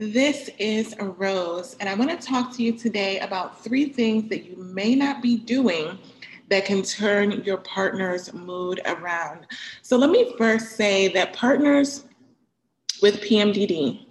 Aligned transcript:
This 0.00 0.48
is 0.60 0.94
Rose, 1.00 1.74
and 1.80 1.88
I 1.88 1.94
want 1.94 2.08
to 2.12 2.24
talk 2.24 2.54
to 2.54 2.62
you 2.62 2.70
today 2.70 3.18
about 3.18 3.64
three 3.64 3.86
things 3.86 4.28
that 4.28 4.44
you 4.44 4.54
may 4.54 4.94
not 4.94 5.20
be 5.20 5.38
doing 5.38 5.98
that 6.50 6.66
can 6.66 6.82
turn 6.84 7.42
your 7.42 7.56
partner's 7.56 8.32
mood 8.32 8.80
around. 8.86 9.48
So, 9.82 9.96
let 9.96 10.10
me 10.10 10.36
first 10.38 10.76
say 10.76 11.08
that 11.14 11.32
partners 11.32 12.04
with 13.02 13.20
PMDD, 13.22 14.06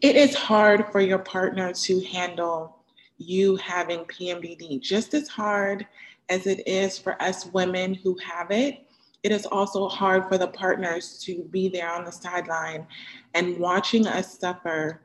it 0.00 0.16
is 0.16 0.34
hard 0.34 0.86
for 0.90 1.00
your 1.00 1.20
partner 1.20 1.72
to 1.72 2.00
handle 2.00 2.78
you 3.18 3.54
having 3.54 4.00
PMDD, 4.00 4.80
just 4.80 5.14
as 5.14 5.28
hard 5.28 5.86
as 6.28 6.48
it 6.48 6.66
is 6.66 6.98
for 6.98 7.22
us 7.22 7.46
women 7.46 7.94
who 7.94 8.18
have 8.18 8.50
it 8.50 8.84
it 9.26 9.32
is 9.32 9.44
also 9.44 9.88
hard 9.88 10.28
for 10.28 10.38
the 10.38 10.46
partners 10.46 11.18
to 11.24 11.42
be 11.50 11.68
there 11.68 11.90
on 11.90 12.04
the 12.04 12.12
sideline 12.12 12.86
and 13.34 13.58
watching 13.58 14.06
us 14.06 14.38
suffer. 14.38 15.02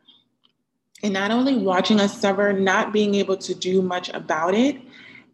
And 1.01 1.11
not 1.11 1.31
only 1.31 1.57
watching 1.57 1.99
us 1.99 2.21
suffer, 2.21 2.53
not 2.53 2.93
being 2.93 3.15
able 3.15 3.37
to 3.37 3.55
do 3.55 3.81
much 3.81 4.09
about 4.09 4.53
it, 4.53 4.79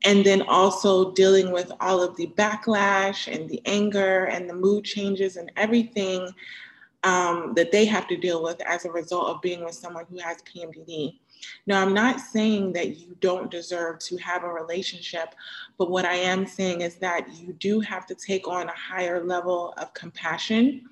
and 0.05 0.25
then 0.25 0.41
also 0.44 1.11
dealing 1.11 1.52
with 1.52 1.70
all 1.81 2.02
of 2.02 2.16
the 2.16 2.27
backlash 2.38 3.27
and 3.27 3.49
the 3.49 3.61
anger 3.66 4.27
and 4.27 4.49
the 4.49 4.53
mood 4.53 4.85
changes 4.85 5.35
and 5.35 5.52
everything 5.58 6.30
um, 7.03 7.52
that 7.58 7.73
they 7.73 7.83
have 7.83 8.08
to 8.08 8.16
deal 8.16 8.41
with 8.41 8.61
as 8.61 8.85
a 8.85 8.91
result 8.91 9.27
of 9.27 9.41
being 9.41 9.66
with 9.66 9.75
someone 9.75 10.05
who 10.09 10.17
has 10.19 10.38
PMDD. 10.44 11.19
Now, 11.65 11.81
I'm 11.81 11.93
not 11.93 12.19
saying 12.19 12.73
that 12.73 12.97
you 12.97 13.15
don't 13.19 13.51
deserve 13.51 13.99
to 13.99 14.17
have 14.17 14.43
a 14.43 14.49
relationship, 14.49 15.35
but 15.77 15.89
what 15.89 16.05
I 16.05 16.15
am 16.15 16.45
saying 16.45 16.81
is 16.81 16.95
that 16.95 17.27
you 17.37 17.53
do 17.53 17.79
have 17.81 18.05
to 18.07 18.15
take 18.15 18.47
on 18.47 18.69
a 18.69 18.75
higher 18.75 19.23
level 19.23 19.73
of 19.77 19.93
compassion 19.93 20.89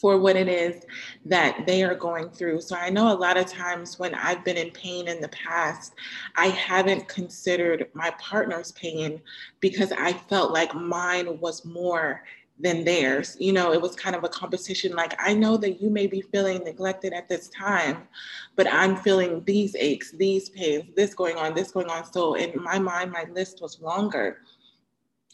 for 0.00 0.18
what 0.18 0.34
it 0.34 0.48
is 0.48 0.86
that 1.26 1.64
they 1.66 1.82
are 1.82 1.94
going 1.94 2.30
through. 2.30 2.60
So 2.62 2.74
I 2.74 2.88
know 2.88 3.12
a 3.12 3.14
lot 3.14 3.36
of 3.36 3.44
times 3.44 3.98
when 3.98 4.14
I've 4.14 4.42
been 4.44 4.56
in 4.56 4.70
pain 4.70 5.08
in 5.08 5.20
the 5.20 5.28
past, 5.28 5.94
I 6.36 6.46
haven't 6.46 7.06
considered 7.06 7.88
my 7.92 8.10
partner's 8.18 8.72
pain 8.72 9.20
because 9.60 9.92
I 9.92 10.14
felt 10.14 10.52
like 10.52 10.74
mine 10.74 11.38
was 11.38 11.66
more 11.66 12.24
than 12.60 12.84
theirs. 12.84 13.36
You 13.40 13.52
know, 13.52 13.72
it 13.72 13.80
was 13.80 13.96
kind 13.96 14.14
of 14.14 14.24
a 14.24 14.28
competition. 14.28 14.94
Like, 14.94 15.14
I 15.18 15.34
know 15.34 15.56
that 15.56 15.80
you 15.80 15.90
may 15.90 16.06
be 16.06 16.20
feeling 16.20 16.62
neglected 16.64 17.12
at 17.12 17.28
this 17.28 17.48
time, 17.48 18.08
but 18.56 18.66
I'm 18.72 18.96
feeling 18.96 19.42
these 19.44 19.74
aches, 19.76 20.12
these 20.12 20.48
pains, 20.50 20.84
this 20.96 21.14
going 21.14 21.36
on, 21.36 21.54
this 21.54 21.70
going 21.70 21.88
on. 21.88 22.10
So, 22.12 22.34
in 22.34 22.52
my 22.62 22.78
mind, 22.78 23.12
my 23.12 23.24
list 23.32 23.60
was 23.60 23.80
longer. 23.80 24.38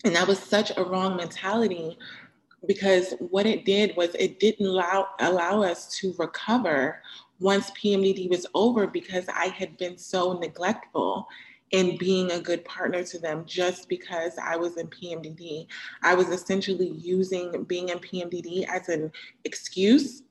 And 0.05 0.15
that 0.15 0.29
was 0.29 0.39
such 0.39 0.73
a 0.77 0.85
wrong 0.85 1.17
mentality 1.17 1.99
because 2.67 3.15
what 3.19 3.47
it 3.47 3.65
did 3.65 3.97
was 3.97 4.15
it 4.15 4.41
didn't 4.41 4.67
allow, 4.67 5.09
allow 5.21 5.63
us 5.63 5.97
to 5.99 6.15
recover 6.19 7.03
once 7.41 7.71
PMDD 7.73 8.31
was 8.31 8.47
over 8.55 8.87
because 8.87 9.25
I 9.29 9.47
had 9.47 9.77
been 9.77 9.99
so 9.99 10.35
neglectful 10.35 11.29
in 11.73 11.97
being 11.97 12.31
a 12.31 12.41
good 12.41 12.65
partner 12.65 13.03
to 13.03 13.19
them 13.19 13.45
just 13.47 13.89
because 13.89 14.33
I 14.43 14.57
was 14.57 14.77
in 14.77 14.87
PMDD. 14.87 15.67
I 16.03 16.15
was 16.15 16.29
essentially 16.29 16.91
using 16.91 17.65
being 17.65 17.89
in 17.89 17.99
PMDD 17.99 18.69
as 18.69 18.89
an 18.89 19.11
excuse 19.45 20.23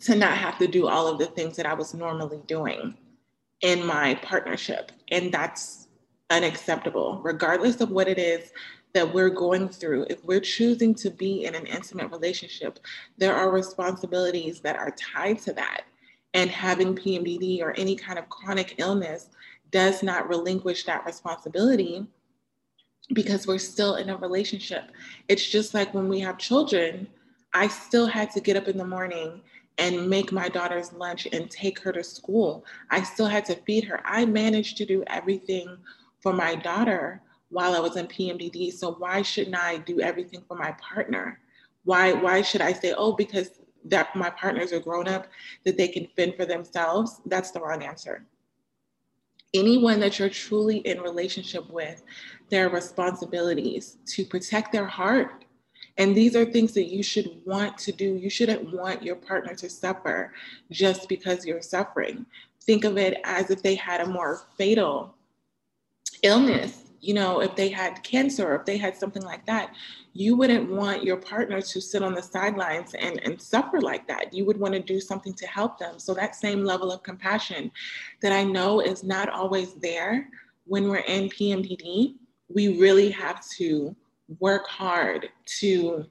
to 0.00 0.14
not 0.14 0.36
have 0.36 0.58
to 0.58 0.66
do 0.66 0.88
all 0.88 1.06
of 1.06 1.18
the 1.18 1.26
things 1.26 1.56
that 1.56 1.66
I 1.66 1.74
was 1.74 1.94
normally 1.94 2.40
doing 2.46 2.96
in 3.60 3.84
my 3.86 4.14
partnership. 4.16 4.90
And 5.10 5.32
that's 5.32 5.88
unacceptable, 6.30 7.20
regardless 7.22 7.80
of 7.80 7.90
what 7.90 8.08
it 8.08 8.18
is 8.18 8.52
that 8.94 9.12
we're 9.12 9.30
going 9.30 9.68
through. 9.68 10.06
If 10.10 10.24
we're 10.24 10.40
choosing 10.40 10.94
to 10.96 11.10
be 11.10 11.44
in 11.44 11.54
an 11.54 11.66
intimate 11.66 12.10
relationship, 12.10 12.78
there 13.16 13.34
are 13.34 13.50
responsibilities 13.50 14.60
that 14.60 14.76
are 14.76 14.90
tied 14.92 15.38
to 15.40 15.52
that. 15.54 15.82
And 16.34 16.50
having 16.50 16.96
PMDD 16.96 17.60
or 17.60 17.72
any 17.76 17.94
kind 17.94 18.18
of 18.18 18.28
chronic 18.30 18.76
illness 18.78 19.28
does 19.72 20.02
not 20.02 20.28
relinquish 20.28 20.84
that 20.84 21.04
responsibility 21.04 22.06
because 23.12 23.46
we're 23.46 23.58
still 23.58 23.96
in 23.96 24.10
a 24.10 24.16
relationship. 24.16 24.92
It's 25.28 25.48
just 25.48 25.74
like 25.74 25.92
when 25.92 26.08
we 26.08 26.20
have 26.20 26.38
children, 26.38 27.08
I 27.52 27.68
still 27.68 28.06
had 28.06 28.30
to 28.32 28.40
get 28.40 28.56
up 28.56 28.68
in 28.68 28.78
the 28.78 28.86
morning 28.86 29.40
and 29.78 30.08
make 30.08 30.32
my 30.32 30.48
daughter's 30.48 30.92
lunch 30.92 31.26
and 31.32 31.50
take 31.50 31.78
her 31.80 31.92
to 31.92 32.04
school. 32.04 32.64
I 32.90 33.02
still 33.02 33.26
had 33.26 33.44
to 33.46 33.56
feed 33.56 33.84
her. 33.84 34.00
I 34.04 34.24
managed 34.24 34.76
to 34.78 34.86
do 34.86 35.02
everything 35.06 35.76
for 36.20 36.32
my 36.32 36.54
daughter 36.54 37.22
while 37.48 37.74
I 37.74 37.80
was 37.80 37.96
in 37.96 38.06
PMDD. 38.06 38.72
So 38.72 38.92
why 38.92 39.22
shouldn't 39.22 39.56
I 39.56 39.78
do 39.78 40.00
everything 40.00 40.44
for 40.46 40.56
my 40.56 40.72
partner? 40.72 41.40
Why 41.84 42.12
why 42.12 42.42
should 42.42 42.60
I 42.60 42.72
say, 42.72 42.94
"Oh, 42.96 43.12
because 43.12 43.60
that 43.86 44.14
my 44.14 44.30
partners 44.30 44.72
are 44.72 44.80
grown 44.80 45.08
up 45.08 45.26
that 45.64 45.76
they 45.76 45.88
can 45.88 46.06
fend 46.16 46.36
for 46.36 46.46
themselves?" 46.46 47.20
That's 47.26 47.50
the 47.50 47.60
wrong 47.60 47.82
answer 47.82 48.24
anyone 49.54 50.00
that 50.00 50.18
you're 50.18 50.28
truly 50.28 50.78
in 50.78 51.00
relationship 51.00 51.68
with, 51.70 52.02
their 52.48 52.68
responsibilities 52.68 53.98
to 54.06 54.24
protect 54.24 54.72
their 54.72 54.86
heart. 54.86 55.44
And 55.98 56.14
these 56.14 56.34
are 56.36 56.44
things 56.44 56.72
that 56.72 56.90
you 56.90 57.02
should 57.02 57.40
want 57.44 57.76
to 57.78 57.92
do. 57.92 58.14
You 58.14 58.30
shouldn't 58.30 58.72
want 58.72 59.02
your 59.02 59.16
partner 59.16 59.54
to 59.56 59.68
suffer 59.68 60.32
just 60.70 61.08
because 61.08 61.44
you're 61.44 61.60
suffering. 61.60 62.24
Think 62.62 62.84
of 62.84 62.96
it 62.96 63.20
as 63.24 63.50
if 63.50 63.62
they 63.62 63.74
had 63.74 64.00
a 64.00 64.08
more 64.08 64.42
fatal 64.56 65.14
illness 66.22 66.91
you 67.02 67.14
know, 67.14 67.40
if 67.40 67.56
they 67.56 67.68
had 67.68 68.00
cancer 68.04 68.46
or 68.46 68.54
if 68.54 68.64
they 68.64 68.78
had 68.78 68.96
something 68.96 69.24
like 69.24 69.44
that, 69.44 69.74
you 70.14 70.36
wouldn't 70.36 70.70
want 70.70 71.02
your 71.02 71.16
partner 71.16 71.60
to 71.60 71.80
sit 71.80 72.00
on 72.00 72.14
the 72.14 72.22
sidelines 72.22 72.94
and, 72.94 73.20
and 73.24 73.42
suffer 73.42 73.80
like 73.80 74.06
that. 74.06 74.32
You 74.32 74.44
would 74.44 74.58
want 74.58 74.74
to 74.74 74.80
do 74.80 75.00
something 75.00 75.34
to 75.34 75.46
help 75.46 75.78
them. 75.78 75.98
So, 75.98 76.14
that 76.14 76.36
same 76.36 76.64
level 76.64 76.92
of 76.92 77.02
compassion 77.02 77.72
that 78.22 78.32
I 78.32 78.44
know 78.44 78.80
is 78.80 79.02
not 79.02 79.28
always 79.28 79.74
there 79.74 80.28
when 80.64 80.88
we're 80.88 80.98
in 80.98 81.28
PMDD, 81.28 82.14
we 82.48 82.78
really 82.80 83.10
have 83.10 83.44
to 83.56 83.96
work 84.38 84.68
hard 84.68 85.28
to 85.58 86.06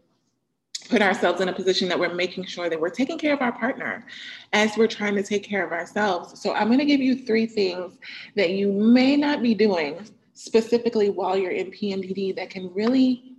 put 0.90 1.02
ourselves 1.02 1.40
in 1.40 1.48
a 1.48 1.54
position 1.54 1.88
that 1.88 1.98
we're 1.98 2.14
making 2.14 2.44
sure 2.44 2.70
that 2.70 2.80
we're 2.80 2.90
taking 2.90 3.18
care 3.18 3.34
of 3.34 3.42
our 3.42 3.54
partner 3.54 4.06
as 4.52 4.76
we're 4.76 4.88
trying 4.88 5.16
to 5.16 5.24
take 5.24 5.44
care 5.44 5.66
of 5.66 5.72
ourselves. 5.72 6.42
So, 6.42 6.54
I'm 6.54 6.68
going 6.68 6.80
to 6.80 6.86
give 6.86 7.00
you 7.00 7.16
three 7.16 7.46
things 7.46 7.98
that 8.36 8.50
you 8.50 8.74
may 8.74 9.16
not 9.16 9.42
be 9.42 9.54
doing 9.54 10.06
specifically 10.44 11.12
while 11.12 11.38
you're 11.38 11.52
in 11.52 11.70
PMDD 11.70 12.36
that 12.36 12.50
can 12.50 12.74
really 12.74 13.36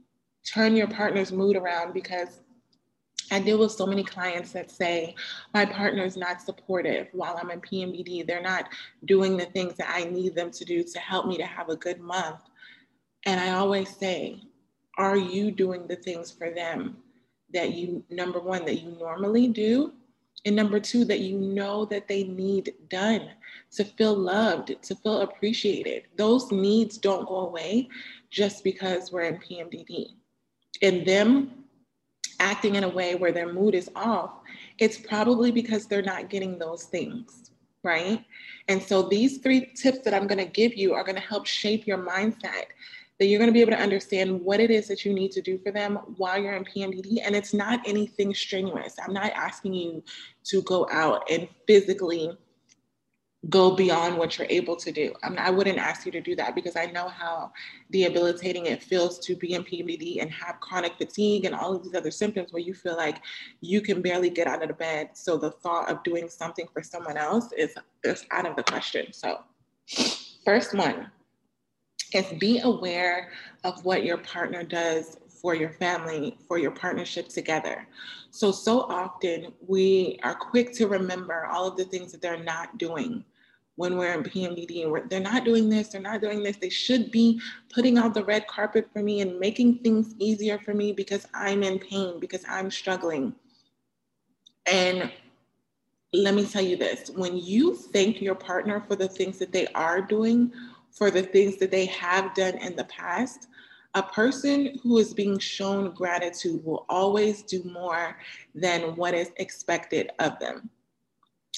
turn 0.46 0.76
your 0.76 0.86
partner's 0.86 1.32
mood 1.32 1.56
around 1.56 1.92
because 1.92 2.40
I 3.32 3.40
deal 3.40 3.58
with 3.58 3.72
so 3.72 3.86
many 3.86 4.04
clients 4.04 4.52
that 4.52 4.70
say, 4.70 5.16
my 5.52 5.64
partner 5.64 6.04
is 6.04 6.16
not 6.16 6.42
supportive 6.42 7.08
while 7.12 7.36
I'm 7.40 7.50
in 7.50 7.60
PMDD. 7.60 8.24
They're 8.26 8.42
not 8.42 8.68
doing 9.06 9.36
the 9.36 9.46
things 9.46 9.74
that 9.78 9.90
I 9.90 10.04
need 10.04 10.36
them 10.36 10.52
to 10.52 10.64
do 10.64 10.84
to 10.84 10.98
help 11.00 11.26
me 11.26 11.36
to 11.38 11.46
have 11.46 11.70
a 11.70 11.76
good 11.76 11.98
month. 11.98 12.40
And 13.24 13.40
I 13.40 13.54
always 13.54 13.96
say, 13.96 14.40
are 14.96 15.16
you 15.16 15.50
doing 15.50 15.88
the 15.88 15.96
things 15.96 16.30
for 16.30 16.50
them 16.50 16.98
that 17.52 17.72
you, 17.72 18.04
number 18.10 18.38
one, 18.38 18.64
that 18.66 18.80
you 18.80 18.96
normally 19.00 19.48
do? 19.48 19.92
And 20.44 20.56
number 20.56 20.80
two, 20.80 21.04
that 21.04 21.20
you 21.20 21.38
know 21.38 21.84
that 21.86 22.08
they 22.08 22.24
need 22.24 22.74
done 22.88 23.30
to 23.72 23.84
feel 23.84 24.14
loved, 24.14 24.74
to 24.82 24.94
feel 24.96 25.20
appreciated. 25.20 26.04
Those 26.16 26.50
needs 26.50 26.98
don't 26.98 27.28
go 27.28 27.46
away 27.46 27.88
just 28.30 28.64
because 28.64 29.12
we're 29.12 29.22
in 29.22 29.36
PMDD. 29.36 30.14
And 30.82 31.06
them 31.06 31.52
acting 32.40 32.74
in 32.74 32.82
a 32.82 32.88
way 32.88 33.14
where 33.14 33.30
their 33.30 33.52
mood 33.52 33.74
is 33.74 33.88
off, 33.94 34.32
it's 34.78 34.98
probably 34.98 35.52
because 35.52 35.86
they're 35.86 36.02
not 36.02 36.28
getting 36.28 36.58
those 36.58 36.84
things, 36.84 37.52
right? 37.84 38.24
And 38.66 38.82
so 38.82 39.02
these 39.02 39.38
three 39.38 39.70
tips 39.76 40.00
that 40.00 40.12
I'm 40.12 40.26
going 40.26 40.44
to 40.44 40.50
give 40.50 40.74
you 40.74 40.92
are 40.92 41.04
going 41.04 41.14
to 41.14 41.20
help 41.20 41.46
shape 41.46 41.86
your 41.86 41.98
mindset 41.98 42.66
that 43.22 43.28
you're 43.28 43.38
going 43.38 43.48
to 43.48 43.54
be 43.54 43.60
able 43.60 43.70
to 43.70 43.80
understand 43.80 44.40
what 44.40 44.58
it 44.58 44.68
is 44.68 44.88
that 44.88 45.04
you 45.04 45.14
need 45.14 45.30
to 45.30 45.40
do 45.40 45.56
for 45.56 45.70
them 45.70 45.94
while 46.16 46.42
you're 46.42 46.54
in 46.54 46.64
PMDD. 46.64 47.18
And 47.24 47.36
it's 47.36 47.54
not 47.54 47.78
anything 47.86 48.34
strenuous. 48.34 48.96
I'm 49.00 49.14
not 49.14 49.30
asking 49.30 49.74
you 49.74 50.02
to 50.46 50.60
go 50.62 50.88
out 50.90 51.30
and 51.30 51.46
physically 51.68 52.36
go 53.48 53.76
beyond 53.76 54.18
what 54.18 54.36
you're 54.36 54.48
able 54.50 54.74
to 54.74 54.90
do. 54.90 55.14
I, 55.22 55.28
mean, 55.28 55.38
I 55.38 55.50
wouldn't 55.50 55.78
ask 55.78 56.04
you 56.04 56.10
to 56.10 56.20
do 56.20 56.34
that 56.34 56.56
because 56.56 56.74
I 56.74 56.86
know 56.86 57.06
how 57.06 57.52
debilitating 57.92 58.66
it 58.66 58.82
feels 58.82 59.20
to 59.20 59.36
be 59.36 59.54
in 59.54 59.62
PMDD 59.62 60.20
and 60.20 60.28
have 60.32 60.58
chronic 60.58 60.98
fatigue 60.98 61.44
and 61.44 61.54
all 61.54 61.76
of 61.76 61.84
these 61.84 61.94
other 61.94 62.10
symptoms 62.10 62.52
where 62.52 62.62
you 62.62 62.74
feel 62.74 62.96
like 62.96 63.22
you 63.60 63.80
can 63.80 64.02
barely 64.02 64.30
get 64.30 64.48
out 64.48 64.62
of 64.62 64.68
the 64.68 64.74
bed. 64.74 65.10
So 65.12 65.36
the 65.36 65.52
thought 65.52 65.88
of 65.88 66.02
doing 66.02 66.28
something 66.28 66.66
for 66.72 66.82
someone 66.82 67.16
else 67.16 67.52
is, 67.56 67.72
is 68.02 68.26
out 68.32 68.48
of 68.48 68.56
the 68.56 68.64
question. 68.64 69.12
So, 69.12 69.38
first 70.44 70.74
one, 70.74 71.06
is 72.14 72.32
be 72.38 72.60
aware 72.60 73.30
of 73.64 73.84
what 73.84 74.04
your 74.04 74.18
partner 74.18 74.62
does 74.62 75.18
for 75.28 75.54
your 75.54 75.70
family, 75.70 76.38
for 76.46 76.58
your 76.58 76.70
partnership 76.70 77.28
together. 77.28 77.86
So, 78.30 78.52
so 78.52 78.82
often 78.82 79.52
we 79.66 80.18
are 80.22 80.34
quick 80.34 80.72
to 80.74 80.86
remember 80.86 81.46
all 81.46 81.66
of 81.66 81.76
the 81.76 81.84
things 81.84 82.12
that 82.12 82.22
they're 82.22 82.42
not 82.42 82.78
doing 82.78 83.24
when 83.76 83.96
we're 83.96 84.12
in 84.12 84.22
PMDD 84.22 84.84
and 84.84 85.10
they're 85.10 85.20
not 85.20 85.44
doing 85.44 85.68
this, 85.68 85.88
they're 85.88 86.00
not 86.00 86.20
doing 86.20 86.42
this. 86.42 86.56
They 86.56 86.68
should 86.68 87.10
be 87.10 87.40
putting 87.74 87.98
out 87.98 88.14
the 88.14 88.24
red 88.24 88.46
carpet 88.46 88.88
for 88.92 89.02
me 89.02 89.22
and 89.22 89.40
making 89.40 89.78
things 89.78 90.14
easier 90.18 90.58
for 90.58 90.74
me 90.74 90.92
because 90.92 91.26
I'm 91.34 91.62
in 91.62 91.78
pain, 91.78 92.20
because 92.20 92.44
I'm 92.48 92.70
struggling. 92.70 93.34
And 94.66 95.10
let 96.12 96.34
me 96.34 96.44
tell 96.44 96.62
you 96.62 96.76
this 96.76 97.10
when 97.10 97.36
you 97.36 97.74
thank 97.74 98.20
your 98.20 98.34
partner 98.34 98.84
for 98.86 98.94
the 98.94 99.08
things 99.08 99.38
that 99.38 99.52
they 99.52 99.66
are 99.68 100.02
doing, 100.02 100.52
for 100.92 101.10
the 101.10 101.22
things 101.22 101.56
that 101.58 101.70
they 101.70 101.86
have 101.86 102.34
done 102.34 102.56
in 102.58 102.76
the 102.76 102.84
past, 102.84 103.48
a 103.94 104.02
person 104.02 104.78
who 104.82 104.98
is 104.98 105.12
being 105.12 105.38
shown 105.38 105.92
gratitude 105.92 106.64
will 106.64 106.86
always 106.88 107.42
do 107.42 107.62
more 107.64 108.16
than 108.54 108.96
what 108.96 109.14
is 109.14 109.30
expected 109.36 110.10
of 110.18 110.38
them. 110.38 110.70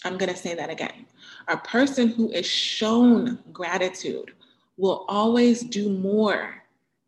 I'm 0.04 0.18
going 0.18 0.30
to 0.30 0.36
say 0.36 0.54
that 0.54 0.70
again. 0.70 1.06
A 1.48 1.56
person 1.56 2.08
who 2.08 2.30
is 2.30 2.46
shown 2.46 3.38
gratitude 3.52 4.32
will 4.76 5.04
always 5.08 5.62
do 5.62 5.90
more 5.90 6.62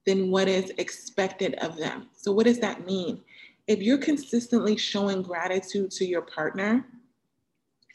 than 0.06 0.30
what 0.30 0.48
is 0.48 0.72
expected 0.78 1.54
of 1.56 1.76
them. 1.76 2.08
So, 2.12 2.30
what 2.32 2.46
does 2.46 2.60
that 2.60 2.86
mean? 2.86 3.20
If 3.66 3.82
you're 3.82 3.98
consistently 3.98 4.76
showing 4.76 5.22
gratitude 5.22 5.90
to 5.92 6.06
your 6.06 6.22
partner, 6.22 6.86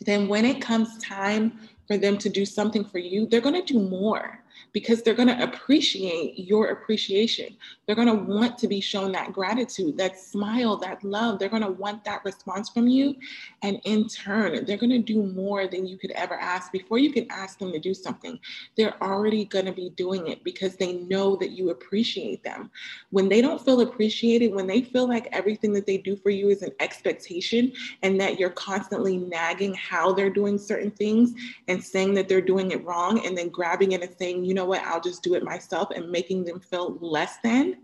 then 0.02 0.28
when 0.28 0.46
it 0.46 0.62
comes 0.62 0.98
time 0.98 1.60
for 1.88 1.98
them 1.98 2.18
to 2.18 2.30
do 2.30 2.46
something 2.46 2.84
for 2.84 3.00
you, 3.00 3.26
they're 3.26 3.42
going 3.42 3.64
to 3.64 3.74
do 3.74 3.80
more 3.80 4.41
because 4.74 5.02
they're 5.02 5.14
going 5.14 5.28
to 5.28 5.44
appreciate 5.44 6.40
your 6.40 6.68
appreciation. 6.68 7.56
They're 7.86 7.96
going 7.96 8.08
to 8.08 8.14
want 8.14 8.58
to 8.60 8.68
be 8.68 8.82
shown 8.82 9.12
that 9.14 9.34
gratitude, 9.34 9.98
that 9.98 10.20
smile, 10.20 10.78
that 10.78 11.04
love. 11.04 11.40
They're 11.40 11.50
going 11.50 11.62
to 11.62 11.72
want 11.72 12.04
that 12.06 12.24
response 12.24 12.70
from 12.70 12.88
you. 12.88 13.16
And 13.64 13.80
in 13.86 14.08
turn, 14.08 14.66
they're 14.66 14.78
going 14.78 14.92
to 14.92 15.00
do 15.00 15.24
more 15.24 15.68
than 15.68 15.86
you 15.86 15.98
could 15.98 16.12
ever 16.12 16.36
ask. 16.36 16.72
Before 16.72 16.98
you 16.98 17.12
can 17.12 17.28
ask 17.30 17.60
them 17.60 17.72
to 17.72 17.80
do 17.80 17.94
something, 17.94 18.40
they're 18.78 19.02
already 19.04 19.46
going 19.46 19.66
to 19.66 19.72
be 19.72 19.90
doing 19.92 20.28
it 20.28 20.44
because 20.44 20.76
they 20.76 20.94
know 20.94 21.36
that 21.38 21.52
you 21.52 21.70
appreciate 21.70 22.44
them. 22.44 22.72
When 23.10 23.30
they 23.30 23.42
don't 23.42 23.64
feel 23.64 23.82
appreciated, 23.82 24.54
when 24.54 24.68
they 24.68 24.82
feel 24.82 25.08
like 25.08 25.28
everything 25.32 25.74
that 25.74 25.86
they 25.86 25.98
do 25.98 26.16
for 26.16 26.30
you 26.30 26.50
is 26.50 26.62
an 26.62 26.72
expectation 26.80 27.74
and 28.04 28.20
that 28.20 28.40
you're 28.40 28.50
constantly 28.52 29.18
nagging 29.18 29.74
how 29.74 30.14
they're 30.14 30.30
doing 30.30 30.58
certain 30.58 30.92
things 30.92 31.34
and 31.68 31.84
saying 31.84 32.14
that 32.14 32.28
they're 32.28 32.42
doing 32.42 32.72
it 32.72 32.84
wrong 32.86 33.26
and 33.26 33.38
then 33.38 33.50
grabbing 33.50 33.92
it 33.94 34.02
and 34.02 34.16
saying, 34.18 34.41
you 34.44 34.54
know 34.54 34.66
what, 34.66 34.82
I'll 34.84 35.02
just 35.02 35.24
do 35.24 35.36
it 35.36 35.44
myself 35.44 35.92
and 35.92 36.10
making 36.10 36.46
them 36.46 36.60
feel 36.60 36.98
less 37.02 37.38
than, 37.44 37.78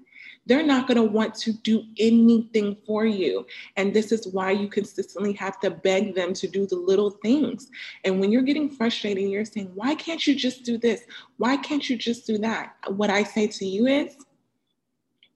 they're 0.46 0.66
not 0.66 0.88
going 0.88 0.96
to 0.98 1.04
want 1.04 1.36
to 1.36 1.52
do 1.52 1.84
anything 2.00 2.78
for 2.86 3.06
you. 3.06 3.46
And 3.76 3.94
this 3.94 4.14
is 4.14 4.28
why 4.28 4.52
you 4.52 4.70
consistently 4.70 5.34
have 5.34 5.60
to 5.60 5.70
beg 5.70 6.16
them 6.16 6.34
to 6.36 6.48
do 6.48 6.66
the 6.66 6.78
little 6.78 7.12
things. 7.12 7.70
And 8.06 8.20
when 8.20 8.32
you're 8.32 8.44
getting 8.44 8.70
frustrated, 8.70 9.30
you're 9.30 9.44
saying, 9.44 9.72
why 9.76 9.94
can't 9.96 10.26
you 10.26 10.36
just 10.36 10.64
do 10.64 10.78
this? 10.78 11.02
Why 11.36 11.58
can't 11.58 11.90
you 11.90 11.98
just 11.98 12.26
do 12.26 12.38
that? 12.38 12.76
What 12.88 13.10
I 13.10 13.24
say 13.24 13.48
to 13.48 13.66
you 13.66 13.88
is, 13.88 14.16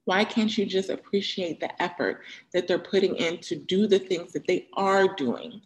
why 0.05 0.23
can't 0.23 0.57
you 0.57 0.65
just 0.65 0.89
appreciate 0.89 1.59
the 1.59 1.81
effort 1.81 2.21
that 2.53 2.67
they're 2.67 2.79
putting 2.79 3.15
in 3.17 3.37
to 3.39 3.55
do 3.55 3.87
the 3.87 3.99
things 3.99 4.31
that 4.33 4.47
they 4.47 4.67
are 4.73 5.13
doing? 5.15 5.61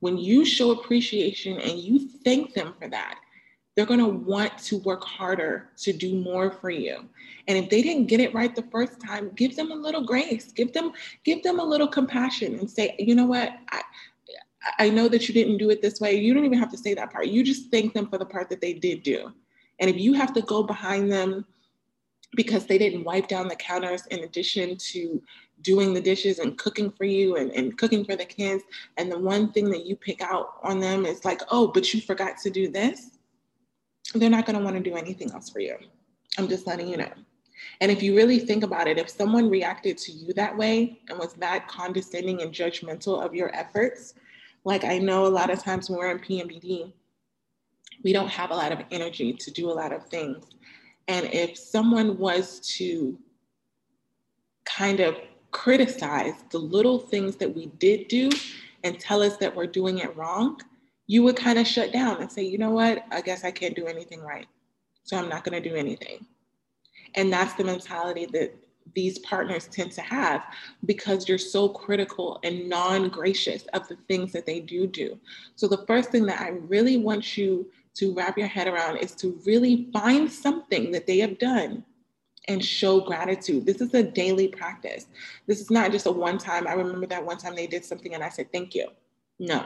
When 0.00 0.18
you 0.18 0.44
show 0.44 0.72
appreciation 0.72 1.58
and 1.58 1.78
you 1.78 2.08
thank 2.24 2.52
them 2.52 2.74
for 2.78 2.88
that, 2.88 3.18
they're 3.76 3.86
going 3.86 4.00
to 4.00 4.06
want 4.06 4.56
to 4.56 4.78
work 4.78 5.04
harder 5.04 5.68
to 5.76 5.92
do 5.92 6.16
more 6.16 6.50
for 6.50 6.70
you. 6.70 7.04
And 7.46 7.58
if 7.58 7.68
they 7.68 7.82
didn't 7.82 8.06
get 8.06 8.20
it 8.20 8.34
right 8.34 8.54
the 8.54 8.64
first 8.72 9.00
time 9.00 9.30
give 9.36 9.54
them 9.54 9.70
a 9.70 9.74
little 9.74 10.04
grace. 10.04 10.50
Give 10.52 10.72
them 10.72 10.92
give 11.24 11.42
them 11.42 11.60
a 11.60 11.64
little 11.64 11.86
compassion 11.86 12.58
and 12.58 12.68
say 12.68 12.96
you 12.98 13.14
know 13.14 13.26
what? 13.26 13.52
I 13.70 13.82
i 14.78 14.90
know 14.90 15.06
that 15.08 15.28
you 15.28 15.34
didn't 15.34 15.58
do 15.58 15.70
it 15.70 15.82
this 15.82 16.00
way. 16.00 16.16
You 16.16 16.34
don't 16.34 16.46
even 16.46 16.58
have 16.58 16.70
to 16.72 16.78
say 16.78 16.94
that 16.94 17.12
part. 17.12 17.28
You 17.28 17.44
just 17.44 17.70
thank 17.70 17.92
them 17.92 18.08
for 18.08 18.18
the 18.18 18.26
part 18.26 18.48
that 18.48 18.60
they 18.60 18.72
did 18.72 19.02
do. 19.02 19.32
And 19.78 19.90
if 19.90 19.98
you 19.98 20.14
have 20.14 20.32
to 20.32 20.42
go 20.42 20.62
behind 20.62 21.12
them 21.12 21.44
because 22.34 22.66
they 22.66 22.78
didn't 22.78 23.04
wipe 23.04 23.28
down 23.28 23.46
the 23.46 23.56
counters 23.56 24.06
in 24.06 24.24
addition 24.24 24.76
to 24.76 25.22
doing 25.62 25.94
the 25.94 26.00
dishes 26.00 26.38
and 26.38 26.58
cooking 26.58 26.90
for 26.90 27.04
you 27.04 27.36
and, 27.36 27.50
and 27.52 27.78
cooking 27.78 28.04
for 28.04 28.16
the 28.16 28.24
kids 28.24 28.62
and 28.96 29.10
the 29.10 29.18
one 29.18 29.52
thing 29.52 29.70
that 29.70 29.86
you 29.86 29.96
pick 29.96 30.20
out 30.20 30.54
on 30.62 30.80
them 30.80 31.06
is 31.06 31.24
like 31.24 31.40
oh 31.50 31.66
but 31.68 31.94
you 31.94 32.00
forgot 32.00 32.36
to 32.36 32.50
do 32.50 32.68
this 32.68 33.15
they're 34.18 34.30
not 34.30 34.46
going 34.46 34.58
to 34.58 34.64
want 34.64 34.76
to 34.76 34.82
do 34.82 34.96
anything 34.96 35.30
else 35.32 35.50
for 35.50 35.60
you. 35.60 35.76
I'm 36.38 36.48
just 36.48 36.66
letting 36.66 36.88
you 36.88 36.96
know. 36.96 37.10
And 37.80 37.90
if 37.90 38.02
you 38.02 38.16
really 38.16 38.38
think 38.38 38.62
about 38.62 38.86
it, 38.88 38.98
if 38.98 39.08
someone 39.08 39.50
reacted 39.50 39.98
to 39.98 40.12
you 40.12 40.32
that 40.34 40.56
way 40.56 41.00
and 41.08 41.18
was 41.18 41.34
that 41.34 41.68
condescending 41.68 42.42
and 42.42 42.52
judgmental 42.52 43.24
of 43.24 43.34
your 43.34 43.54
efforts, 43.54 44.14
like 44.64 44.84
I 44.84 44.98
know 44.98 45.26
a 45.26 45.28
lot 45.28 45.50
of 45.50 45.62
times 45.62 45.88
when 45.88 45.98
we're 45.98 46.10
in 46.10 46.18
PMDD, 46.18 46.92
we 48.02 48.12
don't 48.12 48.28
have 48.28 48.50
a 48.50 48.54
lot 48.54 48.72
of 48.72 48.80
energy 48.90 49.32
to 49.32 49.50
do 49.50 49.70
a 49.70 49.72
lot 49.72 49.92
of 49.92 50.06
things. 50.06 50.44
And 51.08 51.26
if 51.32 51.56
someone 51.56 52.18
was 52.18 52.60
to 52.76 53.18
kind 54.64 55.00
of 55.00 55.16
criticize 55.52 56.34
the 56.50 56.58
little 56.58 56.98
things 56.98 57.36
that 57.36 57.54
we 57.54 57.66
did 57.78 58.08
do 58.08 58.28
and 58.84 58.98
tell 58.98 59.22
us 59.22 59.36
that 59.38 59.54
we're 59.54 59.66
doing 59.66 59.98
it 59.98 60.14
wrong, 60.16 60.60
you 61.06 61.22
would 61.22 61.36
kind 61.36 61.58
of 61.58 61.66
shut 61.66 61.92
down 61.92 62.20
and 62.20 62.30
say, 62.30 62.42
you 62.42 62.58
know 62.58 62.70
what, 62.70 63.04
I 63.10 63.20
guess 63.20 63.44
I 63.44 63.50
can't 63.50 63.76
do 63.76 63.86
anything 63.86 64.20
right. 64.20 64.46
So 65.04 65.16
I'm 65.16 65.28
not 65.28 65.44
going 65.44 65.60
to 65.60 65.68
do 65.68 65.76
anything. 65.76 66.26
And 67.14 67.32
that's 67.32 67.54
the 67.54 67.64
mentality 67.64 68.26
that 68.26 68.54
these 68.94 69.18
partners 69.20 69.68
tend 69.68 69.92
to 69.92 70.00
have 70.00 70.42
because 70.84 71.28
you're 71.28 71.38
so 71.38 71.68
critical 71.68 72.38
and 72.42 72.68
non 72.68 73.08
gracious 73.08 73.64
of 73.72 73.86
the 73.88 73.96
things 74.08 74.32
that 74.32 74.46
they 74.46 74.60
do 74.60 74.86
do. 74.86 75.18
So, 75.54 75.68
the 75.68 75.84
first 75.86 76.10
thing 76.10 76.26
that 76.26 76.40
I 76.40 76.48
really 76.48 76.96
want 76.96 77.36
you 77.36 77.70
to 77.94 78.14
wrap 78.14 78.36
your 78.36 78.46
head 78.46 78.68
around 78.68 78.98
is 78.98 79.12
to 79.16 79.40
really 79.44 79.88
find 79.92 80.30
something 80.30 80.90
that 80.92 81.06
they 81.06 81.18
have 81.18 81.38
done 81.38 81.84
and 82.48 82.64
show 82.64 83.00
gratitude. 83.00 83.66
This 83.66 83.80
is 83.80 83.92
a 83.94 84.02
daily 84.02 84.48
practice. 84.48 85.06
This 85.46 85.60
is 85.60 85.70
not 85.70 85.90
just 85.90 86.06
a 86.06 86.12
one 86.12 86.38
time. 86.38 86.66
I 86.66 86.74
remember 86.74 87.06
that 87.06 87.24
one 87.24 87.38
time 87.38 87.56
they 87.56 87.66
did 87.66 87.84
something 87.84 88.14
and 88.14 88.22
I 88.22 88.28
said, 88.28 88.52
thank 88.52 88.74
you. 88.74 88.88
No, 89.38 89.64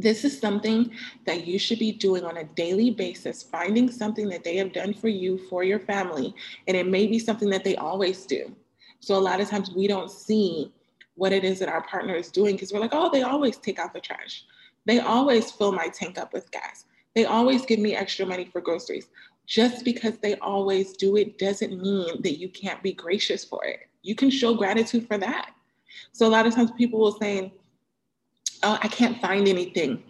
this 0.00 0.24
is 0.24 0.38
something 0.38 0.92
that 1.26 1.46
you 1.46 1.58
should 1.58 1.80
be 1.80 1.90
doing 1.90 2.24
on 2.24 2.36
a 2.36 2.44
daily 2.44 2.90
basis, 2.90 3.42
finding 3.42 3.90
something 3.90 4.28
that 4.28 4.44
they 4.44 4.56
have 4.56 4.72
done 4.72 4.94
for 4.94 5.08
you, 5.08 5.38
for 5.50 5.64
your 5.64 5.80
family. 5.80 6.32
And 6.68 6.76
it 6.76 6.86
may 6.86 7.08
be 7.08 7.18
something 7.18 7.50
that 7.50 7.64
they 7.64 7.74
always 7.76 8.24
do. 8.24 8.54
So 9.00 9.16
a 9.16 9.18
lot 9.18 9.40
of 9.40 9.48
times 9.48 9.72
we 9.74 9.88
don't 9.88 10.10
see 10.10 10.72
what 11.16 11.32
it 11.32 11.42
is 11.42 11.58
that 11.58 11.68
our 11.68 11.82
partner 11.82 12.14
is 12.14 12.30
doing 12.30 12.54
because 12.54 12.72
we're 12.72 12.78
like, 12.78 12.94
oh, 12.94 13.10
they 13.10 13.22
always 13.22 13.56
take 13.56 13.80
out 13.80 13.92
the 13.92 14.00
trash. 14.00 14.44
They 14.86 15.00
always 15.00 15.50
fill 15.50 15.72
my 15.72 15.88
tank 15.88 16.16
up 16.16 16.32
with 16.32 16.50
gas. 16.52 16.84
They 17.16 17.24
always 17.24 17.66
give 17.66 17.80
me 17.80 17.96
extra 17.96 18.24
money 18.24 18.48
for 18.52 18.60
groceries. 18.60 19.08
Just 19.46 19.84
because 19.84 20.18
they 20.18 20.36
always 20.36 20.92
do 20.92 21.16
it 21.16 21.38
doesn't 21.38 21.82
mean 21.82 22.22
that 22.22 22.38
you 22.38 22.48
can't 22.50 22.82
be 22.82 22.92
gracious 22.92 23.44
for 23.44 23.64
it. 23.64 23.80
You 24.02 24.14
can 24.14 24.30
show 24.30 24.54
gratitude 24.54 25.08
for 25.08 25.18
that. 25.18 25.50
So 26.12 26.26
a 26.26 26.30
lot 26.30 26.46
of 26.46 26.54
times 26.54 26.70
people 26.72 27.00
will 27.00 27.18
say, 27.18 27.52
oh, 28.62 28.78
I 28.82 28.88
can't 28.88 29.20
find 29.20 29.48
anything 29.48 30.02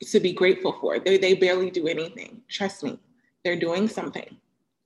to 0.00 0.20
be 0.20 0.32
grateful 0.32 0.76
for. 0.80 0.98
They, 0.98 1.18
they 1.18 1.34
barely 1.34 1.70
do 1.70 1.86
anything. 1.86 2.42
Trust 2.48 2.82
me, 2.82 2.98
they're 3.44 3.58
doing 3.58 3.88
something. 3.88 4.36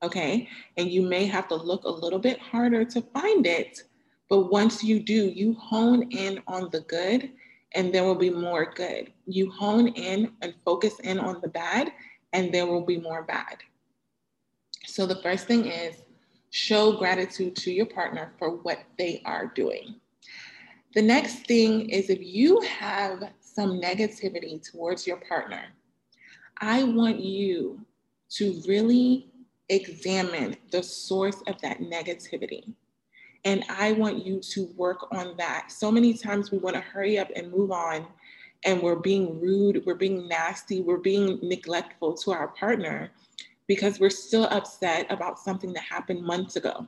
Okay. 0.03 0.49
And 0.77 0.91
you 0.91 1.03
may 1.03 1.27
have 1.27 1.49
to 1.49 1.55
look 1.55 1.85
a 1.85 1.91
little 1.91 2.19
bit 2.19 2.39
harder 2.39 2.85
to 2.85 3.01
find 3.01 3.47
it. 3.47 3.83
But 4.29 4.51
once 4.51 4.85
you 4.85 5.01
do, 5.01 5.31
you 5.35 5.55
hone 5.55 6.11
in 6.11 6.43
on 6.47 6.69
the 6.71 6.81
good 6.81 7.31
and 7.77 7.93
there 7.93 8.05
will 8.05 8.17
be 8.17 8.31
more 8.31 8.73
good. 8.75 9.13
You 9.27 9.51
hone 9.51 9.89
in 9.89 10.33
and 10.43 10.55
focus 10.65 10.99
in 11.01 11.19
on 11.19 11.41
the 11.43 11.49
bad, 11.49 11.93
and 12.33 12.53
there 12.53 12.67
will 12.67 12.85
be 12.85 12.99
more 12.99 13.23
bad. 13.23 13.59
So 14.87 15.07
the 15.07 15.23
first 15.23 15.47
thing 15.47 15.67
is 15.67 16.03
show 16.51 16.97
gratitude 16.97 17.55
to 17.57 17.71
your 17.71 17.87
partner 17.87 18.33
for 18.39 18.51
what 18.51 18.79
they 18.99 19.21
are 19.27 19.53
doing. 19.55 19.97
The 20.95 21.03
next 21.03 21.47
thing 21.47 21.91
is 21.91 22.09
if 22.09 22.21
you 22.23 22.61
have 22.61 23.31
some 23.41 23.81
negativity 23.81 24.63
towards 24.71 25.07
your 25.07 25.19
partner, 25.19 25.65
I 26.61 26.85
want 26.85 27.21
you 27.21 27.85
to 28.31 28.63
really 28.67 29.31
examine 29.69 30.57
the 30.71 30.83
source 30.83 31.43
of 31.47 31.61
that 31.61 31.81
negativity. 31.81 32.73
And 33.45 33.65
I 33.69 33.93
want 33.93 34.25
you 34.25 34.41
to 34.41 34.73
work 34.77 35.07
on 35.13 35.37
that. 35.37 35.71
So 35.71 35.91
many 35.91 36.15
times 36.15 36.51
we 36.51 36.59
want 36.59 36.75
to 36.75 36.83
hurry 36.83 37.19
up 37.19 37.29
and 37.37 37.53
move 37.53 37.71
on, 37.71 38.07
and 38.65 38.81
we're 38.81 38.97
being 38.97 39.41
rude, 39.41 39.83
we're 39.87 39.95
being 39.95 40.27
nasty, 40.29 40.81
we're 40.81 40.97
being 40.97 41.39
neglectful 41.43 42.15
to 42.15 42.33
our 42.33 42.49
partner 42.49 43.11
because 43.69 44.01
we're 44.01 44.11
still 44.11 44.45
upset 44.45 45.07
about 45.11 45.39
something 45.39 45.73
that 45.75 45.83
happened 45.83 46.23
months 46.23 46.57
ago. 46.57 46.87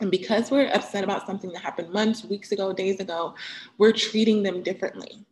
And 0.00 0.10
because 0.10 0.50
we're 0.50 0.70
upset 0.72 1.02
about 1.02 1.26
something 1.26 1.50
that 1.52 1.62
happened 1.62 1.92
months, 1.92 2.24
weeks 2.24 2.52
ago, 2.52 2.72
days 2.72 3.00
ago, 3.00 3.34
we're 3.78 3.92
treating 3.92 4.42
them 4.42 4.62
differently. 4.62 5.24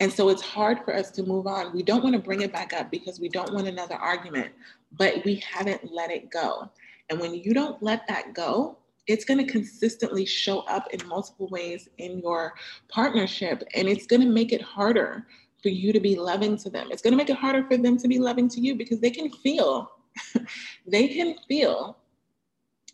And 0.00 0.12
so 0.12 0.28
it's 0.28 0.42
hard 0.42 0.80
for 0.84 0.94
us 0.94 1.10
to 1.12 1.22
move 1.22 1.46
on. 1.46 1.74
We 1.74 1.82
don't 1.82 2.02
want 2.02 2.14
to 2.14 2.22
bring 2.22 2.40
it 2.40 2.52
back 2.52 2.72
up 2.72 2.90
because 2.90 3.20
we 3.20 3.28
don't 3.28 3.52
want 3.52 3.68
another 3.68 3.94
argument, 3.94 4.52
but 4.92 5.24
we 5.24 5.36
haven't 5.36 5.92
let 5.92 6.10
it 6.10 6.30
go. 6.30 6.70
And 7.10 7.20
when 7.20 7.34
you 7.34 7.54
don't 7.54 7.80
let 7.82 8.06
that 8.08 8.34
go, 8.34 8.78
it's 9.06 9.24
going 9.24 9.44
to 9.44 9.52
consistently 9.52 10.24
show 10.24 10.60
up 10.60 10.88
in 10.92 11.06
multiple 11.06 11.48
ways 11.48 11.88
in 11.98 12.20
your 12.20 12.54
partnership. 12.88 13.62
And 13.74 13.88
it's 13.88 14.06
going 14.06 14.22
to 14.22 14.28
make 14.28 14.52
it 14.52 14.62
harder 14.62 15.26
for 15.62 15.68
you 15.68 15.92
to 15.92 16.00
be 16.00 16.16
loving 16.16 16.56
to 16.58 16.70
them. 16.70 16.88
It's 16.90 17.02
going 17.02 17.12
to 17.12 17.16
make 17.16 17.30
it 17.30 17.36
harder 17.36 17.64
for 17.64 17.76
them 17.76 17.98
to 17.98 18.08
be 18.08 18.18
loving 18.18 18.48
to 18.48 18.60
you 18.60 18.74
because 18.74 19.00
they 19.00 19.10
can 19.10 19.30
feel, 19.30 19.90
they 20.86 21.08
can 21.08 21.36
feel 21.46 21.98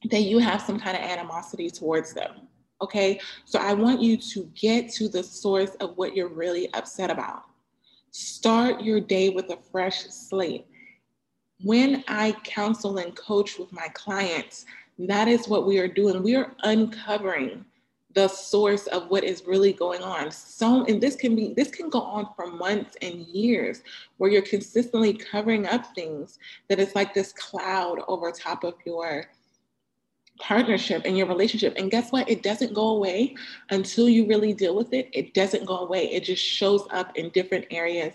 that 0.09 0.23
you 0.23 0.38
have 0.38 0.62
some 0.62 0.78
kind 0.78 0.97
of 0.97 1.02
animosity 1.02 1.71
towards 1.71 2.12
them. 2.12 2.49
Okay, 2.83 3.21
so 3.45 3.59
I 3.59 3.75
want 3.75 4.00
you 4.00 4.16
to 4.16 4.50
get 4.54 4.90
to 4.95 5.09
the 5.09 5.23
source 5.23 5.75
of 5.80 5.97
what 5.99 6.16
you're 6.16 6.28
really 6.28 6.73
upset 6.73 7.11
about. 7.11 7.42
Start 8.11 8.83
your 8.83 9.00
day 9.00 9.28
with 9.28 9.50
a 9.50 9.59
fresh 9.71 10.04
slate. 10.04 10.66
When 11.62 12.02
I 12.09 12.33
counsel 12.42 12.97
and 12.97 13.14
coach 13.14 13.59
with 13.59 13.71
my 13.71 13.88
clients, 13.92 14.64
that 14.99 15.28
is 15.28 15.47
what 15.47 15.66
we 15.66 15.78
are 15.78 15.88
doing. 15.88 16.23
We 16.23 16.37
are 16.37 16.54
uncovering 16.62 17.66
the 18.14 18.28
source 18.28 18.87
of 18.88 19.09
what 19.09 19.25
is 19.25 19.45
really 19.47 19.73
going 19.73 20.02
on. 20.02 20.30
So, 20.30 20.85
and 20.87 21.00
this 21.00 21.14
can 21.14 21.37
be, 21.37 21.54
this 21.54 21.71
can 21.71 21.88
go 21.90 22.00
on 22.00 22.28
for 22.35 22.47
months 22.47 22.97
and 23.02 23.26
years 23.26 23.83
where 24.16 24.30
you're 24.30 24.42
consistently 24.42 25.12
covering 25.12 25.66
up 25.66 25.95
things 25.95 26.38
that 26.69 26.80
it's 26.80 26.95
like 26.95 27.14
this 27.14 27.33
cloud 27.33 28.00
over 28.09 28.33
top 28.33 28.64
of 28.64 28.75
your 28.85 29.26
partnership 30.40 31.02
and 31.04 31.16
your 31.16 31.26
relationship. 31.26 31.75
And 31.76 31.90
guess 31.90 32.11
what? 32.11 32.28
It 32.28 32.42
doesn't 32.42 32.75
go 32.75 32.88
away 32.90 33.37
until 33.70 34.09
you 34.09 34.26
really 34.26 34.52
deal 34.52 34.75
with 34.75 34.92
it. 34.92 35.09
It 35.12 35.35
doesn't 35.35 35.66
go 35.66 35.78
away. 35.78 36.11
It 36.12 36.25
just 36.25 36.44
shows 36.44 36.87
up 36.90 37.16
in 37.16 37.30
different 37.30 37.66
areas 37.70 38.14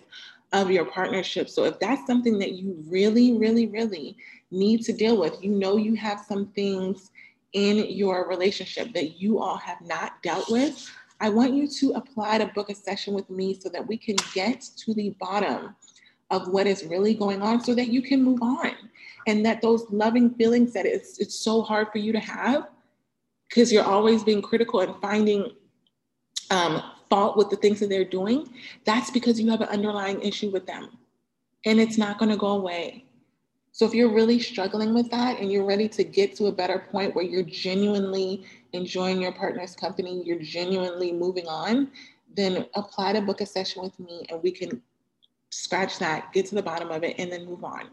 of 0.52 0.72
your 0.72 0.86
partnership. 0.86 1.50
So 1.50 1.66
if 1.66 1.80
that's 1.80 2.06
something 2.08 2.40
that 2.40 2.54
you 2.54 2.84
really, 2.88 3.38
really, 3.38 3.68
really 3.68 4.18
need 4.52 4.84
to 4.84 4.94
deal 4.94 5.18
with, 5.18 5.44
you 5.44 5.52
know 5.52 5.78
you 5.78 5.96
have 5.96 6.20
some 6.20 6.48
things 6.48 7.12
in 7.54 7.90
your 7.90 8.28
relationship 8.28 8.94
that 8.94 9.22
you 9.22 9.40
all 9.40 9.58
have 9.58 9.82
not 9.82 10.22
dealt 10.24 10.50
with, 10.50 10.90
I 11.20 11.30
want 11.30 11.54
you 11.54 11.68
to 11.68 11.94
apply 11.94 12.40
to 12.40 12.48
book 12.48 12.70
a 12.70 12.76
session 12.76 13.14
with 13.14 13.30
me 13.30 13.58
so 13.60 13.70
that 13.70 13.88
we 13.88 13.98
can 13.98 14.16
get 14.34 14.62
to 14.78 14.94
the 14.94 15.12
bottom 15.20 15.76
of 16.32 16.48
what 16.50 16.68
is 16.68 16.84
really 16.86 17.14
going 17.14 17.42
on 17.42 17.64
so 17.64 17.74
that 17.76 17.88
you 17.88 18.02
can 18.02 18.24
move 18.24 18.42
on 18.42 18.72
and 19.28 19.46
that 19.46 19.62
those 19.62 19.86
loving 19.90 20.30
feelings 20.36 20.74
that 20.74 20.86
it's 20.86 21.20
it's 21.20 21.36
so 21.36 21.62
hard 21.62 21.88
for 21.92 21.98
you 21.98 22.12
to 22.12 22.20
have 22.20 22.68
because 23.50 23.72
you're 23.72 23.84
always 23.84 24.24
being 24.24 24.42
critical 24.42 24.80
and 24.82 24.96
finding 25.02 25.52
um, 26.52 26.82
fault 27.10 27.38
with 27.38 27.50
the 27.50 27.56
things 27.56 27.80
that 27.80 27.90
they're 27.90 28.06
doing 28.06 28.48
that's 28.86 29.10
because 29.10 29.40
you 29.40 29.50
have 29.50 29.62
an 29.62 29.70
underlying 29.70 30.22
issue 30.22 30.50
with 30.50 30.66
them 30.66 30.90
and 31.66 31.80
it's 31.80 31.98
not 31.98 32.20
going 32.20 32.30
to 32.30 32.38
go 32.38 32.50
away. 32.50 33.06
So 33.72 33.86
if 33.86 33.94
you're 33.94 34.14
really 34.14 34.40
struggling 34.40 34.94
with 34.94 35.12
that 35.12 35.40
and 35.40 35.52
you're 35.52 35.66
ready 35.66 35.90
to 35.90 36.04
get 36.04 36.36
to 36.38 36.46
a 36.46 36.52
better 36.52 36.88
point 36.92 37.14
where 37.14 37.26
you're 37.26 37.44
genuinely 37.44 38.46
enjoying 38.76 39.22
your 39.22 39.32
partner's 39.32 39.76
company 39.76 40.22
you're 40.26 40.40
genuinely 40.40 41.12
moving 41.12 41.48
on 41.48 41.90
then 42.36 42.66
apply 42.76 43.14
to 43.14 43.22
book 43.22 43.42
a 43.42 43.46
session 43.46 43.82
with 43.82 43.98
me 44.00 44.26
and 44.30 44.42
we 44.44 44.52
can 44.52 44.82
scratch 45.50 45.98
that 45.98 46.32
get 46.34 46.46
to 46.46 46.56
the 46.56 46.62
bottom 46.62 46.92
of 46.92 47.04
it 47.04 47.16
and 47.18 47.32
then 47.32 47.46
move 47.46 47.64
on 47.64 47.90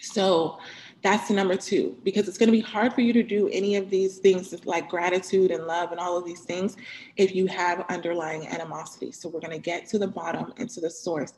so 0.00 0.58
that's 1.02 1.30
number 1.30 1.56
two, 1.56 1.96
because 2.04 2.28
it's 2.28 2.36
going 2.36 2.48
to 2.48 2.52
be 2.52 2.60
hard 2.60 2.92
for 2.92 3.00
you 3.00 3.12
to 3.14 3.22
do 3.22 3.48
any 3.48 3.76
of 3.76 3.88
these 3.88 4.18
things 4.18 4.54
like 4.66 4.88
gratitude 4.88 5.50
and 5.50 5.66
love 5.66 5.92
and 5.92 6.00
all 6.00 6.16
of 6.16 6.24
these 6.24 6.42
things 6.42 6.76
if 7.16 7.34
you 7.34 7.46
have 7.46 7.86
underlying 7.88 8.46
animosity. 8.48 9.10
So 9.12 9.28
we're 9.28 9.40
going 9.40 9.52
to 9.52 9.58
get 9.58 9.86
to 9.90 9.98
the 9.98 10.06
bottom 10.06 10.52
and 10.58 10.68
to 10.70 10.80
the 10.80 10.90
source 10.90 11.32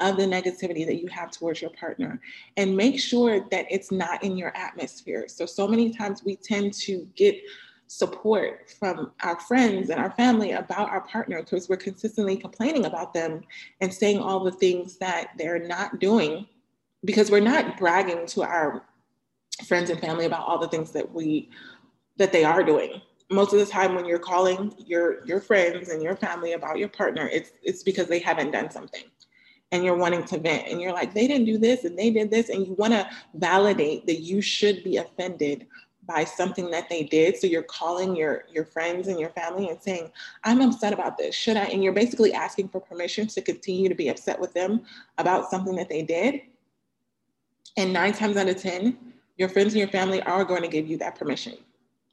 of 0.00 0.16
the 0.16 0.24
negativity 0.24 0.86
that 0.86 1.00
you 1.00 1.08
have 1.08 1.32
towards 1.32 1.60
your 1.60 1.72
partner 1.72 2.20
and 2.56 2.76
make 2.76 3.00
sure 3.00 3.44
that 3.50 3.66
it's 3.68 3.90
not 3.90 4.22
in 4.22 4.36
your 4.36 4.56
atmosphere. 4.56 5.26
So, 5.26 5.44
so 5.44 5.66
many 5.66 5.90
times 5.90 6.22
we 6.24 6.36
tend 6.36 6.74
to 6.74 7.08
get 7.16 7.36
support 7.88 8.72
from 8.78 9.10
our 9.24 9.40
friends 9.40 9.90
and 9.90 9.98
our 9.98 10.10
family 10.12 10.52
about 10.52 10.90
our 10.90 11.00
partner 11.00 11.42
because 11.42 11.68
we're 11.68 11.76
consistently 11.76 12.36
complaining 12.36 12.84
about 12.84 13.12
them 13.14 13.40
and 13.80 13.92
saying 13.92 14.18
all 14.18 14.44
the 14.44 14.52
things 14.52 14.98
that 14.98 15.30
they're 15.36 15.66
not 15.66 15.98
doing 15.98 16.46
because 17.04 17.30
we're 17.30 17.40
not 17.40 17.76
bragging 17.78 18.26
to 18.26 18.42
our 18.42 18.84
friends 19.66 19.90
and 19.90 20.00
family 20.00 20.26
about 20.26 20.46
all 20.46 20.58
the 20.58 20.68
things 20.68 20.92
that 20.92 21.12
we 21.12 21.50
that 22.16 22.32
they 22.32 22.44
are 22.44 22.62
doing. 22.62 23.00
Most 23.30 23.52
of 23.52 23.58
the 23.58 23.66
time 23.66 23.94
when 23.94 24.04
you're 24.04 24.18
calling 24.18 24.74
your 24.78 25.24
your 25.26 25.40
friends 25.40 25.88
and 25.88 26.02
your 26.02 26.16
family 26.16 26.52
about 26.52 26.78
your 26.78 26.88
partner 26.88 27.28
it's 27.28 27.52
it's 27.62 27.82
because 27.82 28.08
they 28.08 28.18
haven't 28.18 28.50
done 28.50 28.70
something. 28.70 29.04
And 29.70 29.84
you're 29.84 29.96
wanting 29.96 30.24
to 30.24 30.38
vent 30.38 30.68
and 30.68 30.80
you're 30.80 30.92
like 30.92 31.14
they 31.14 31.26
didn't 31.26 31.46
do 31.46 31.58
this 31.58 31.84
and 31.84 31.98
they 31.98 32.10
did 32.10 32.30
this. 32.30 32.48
And 32.48 32.66
you 32.66 32.74
want 32.74 32.94
to 32.94 33.08
validate 33.34 34.06
that 34.06 34.20
you 34.20 34.40
should 34.40 34.82
be 34.82 34.96
offended 34.96 35.66
by 36.06 36.24
something 36.24 36.70
that 36.70 36.88
they 36.88 37.02
did. 37.02 37.36
So 37.36 37.46
you're 37.46 37.62
calling 37.62 38.16
your 38.16 38.44
your 38.50 38.64
friends 38.64 39.08
and 39.08 39.20
your 39.20 39.28
family 39.30 39.68
and 39.68 39.80
saying 39.80 40.10
i'm 40.44 40.62
upset 40.62 40.94
about 40.94 41.18
this. 41.18 41.34
Should 41.34 41.58
i? 41.58 41.64
And 41.64 41.84
you're 41.84 41.92
basically 41.92 42.32
asking 42.32 42.68
for 42.68 42.80
permission 42.80 43.26
to 43.28 43.42
continue 43.42 43.88
to 43.88 43.94
be 43.94 44.08
upset 44.08 44.40
with 44.40 44.54
them 44.54 44.82
about 45.18 45.50
something 45.50 45.76
that 45.76 45.90
they 45.90 46.02
did 46.02 46.40
and 47.76 47.92
nine 47.92 48.12
times 48.12 48.36
out 48.36 48.48
of 48.48 48.60
10, 48.60 48.96
your 49.36 49.48
friends 49.48 49.72
and 49.72 49.78
your 49.78 49.88
family 49.88 50.20
are 50.22 50.44
going 50.44 50.62
to 50.62 50.68
give 50.68 50.88
you 50.88 50.98
that 50.98 51.14
permission. 51.14 51.56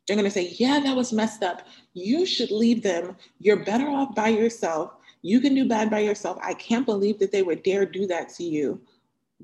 They're 0.08 0.16
going 0.16 0.26
to 0.26 0.32
say, 0.32 0.54
Yeah, 0.58 0.80
that 0.80 0.96
was 0.96 1.12
messed 1.12 1.44
up. 1.44 1.68
You 1.94 2.26
should 2.26 2.52
leave 2.52 2.84
them. 2.84 3.16
You're 3.40 3.64
better 3.64 3.88
off 3.88 4.14
by 4.16 4.30
yourself. 4.30 4.94
You 5.22 5.40
can 5.40 5.56
do 5.56 5.68
bad 5.68 5.90
by 5.90 6.00
yourself. 6.00 6.38
I 6.44 6.54
can't 6.54 6.86
believe 6.86 7.18
that 7.20 7.32
they 7.32 7.42
would 7.42 7.64
dare 7.64 7.86
do 7.86 8.06
that 8.08 8.30
to 8.36 8.44
you 8.44 8.80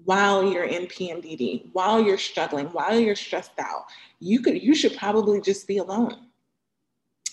while 0.06 0.52
you're 0.52 0.66
in 0.66 0.86
PMDD, 0.86 1.70
while 1.74 2.00
you're 2.00 2.18
struggling, 2.18 2.68
while 2.68 3.00
you're 3.00 3.16
stressed 3.16 3.60
out. 3.60 3.86
You 4.20 4.42
could 4.42 4.62
you 4.62 4.76
should 4.76 4.96
probably 4.96 5.42
just 5.42 5.68
be 5.68 5.78
alone. 5.78 6.28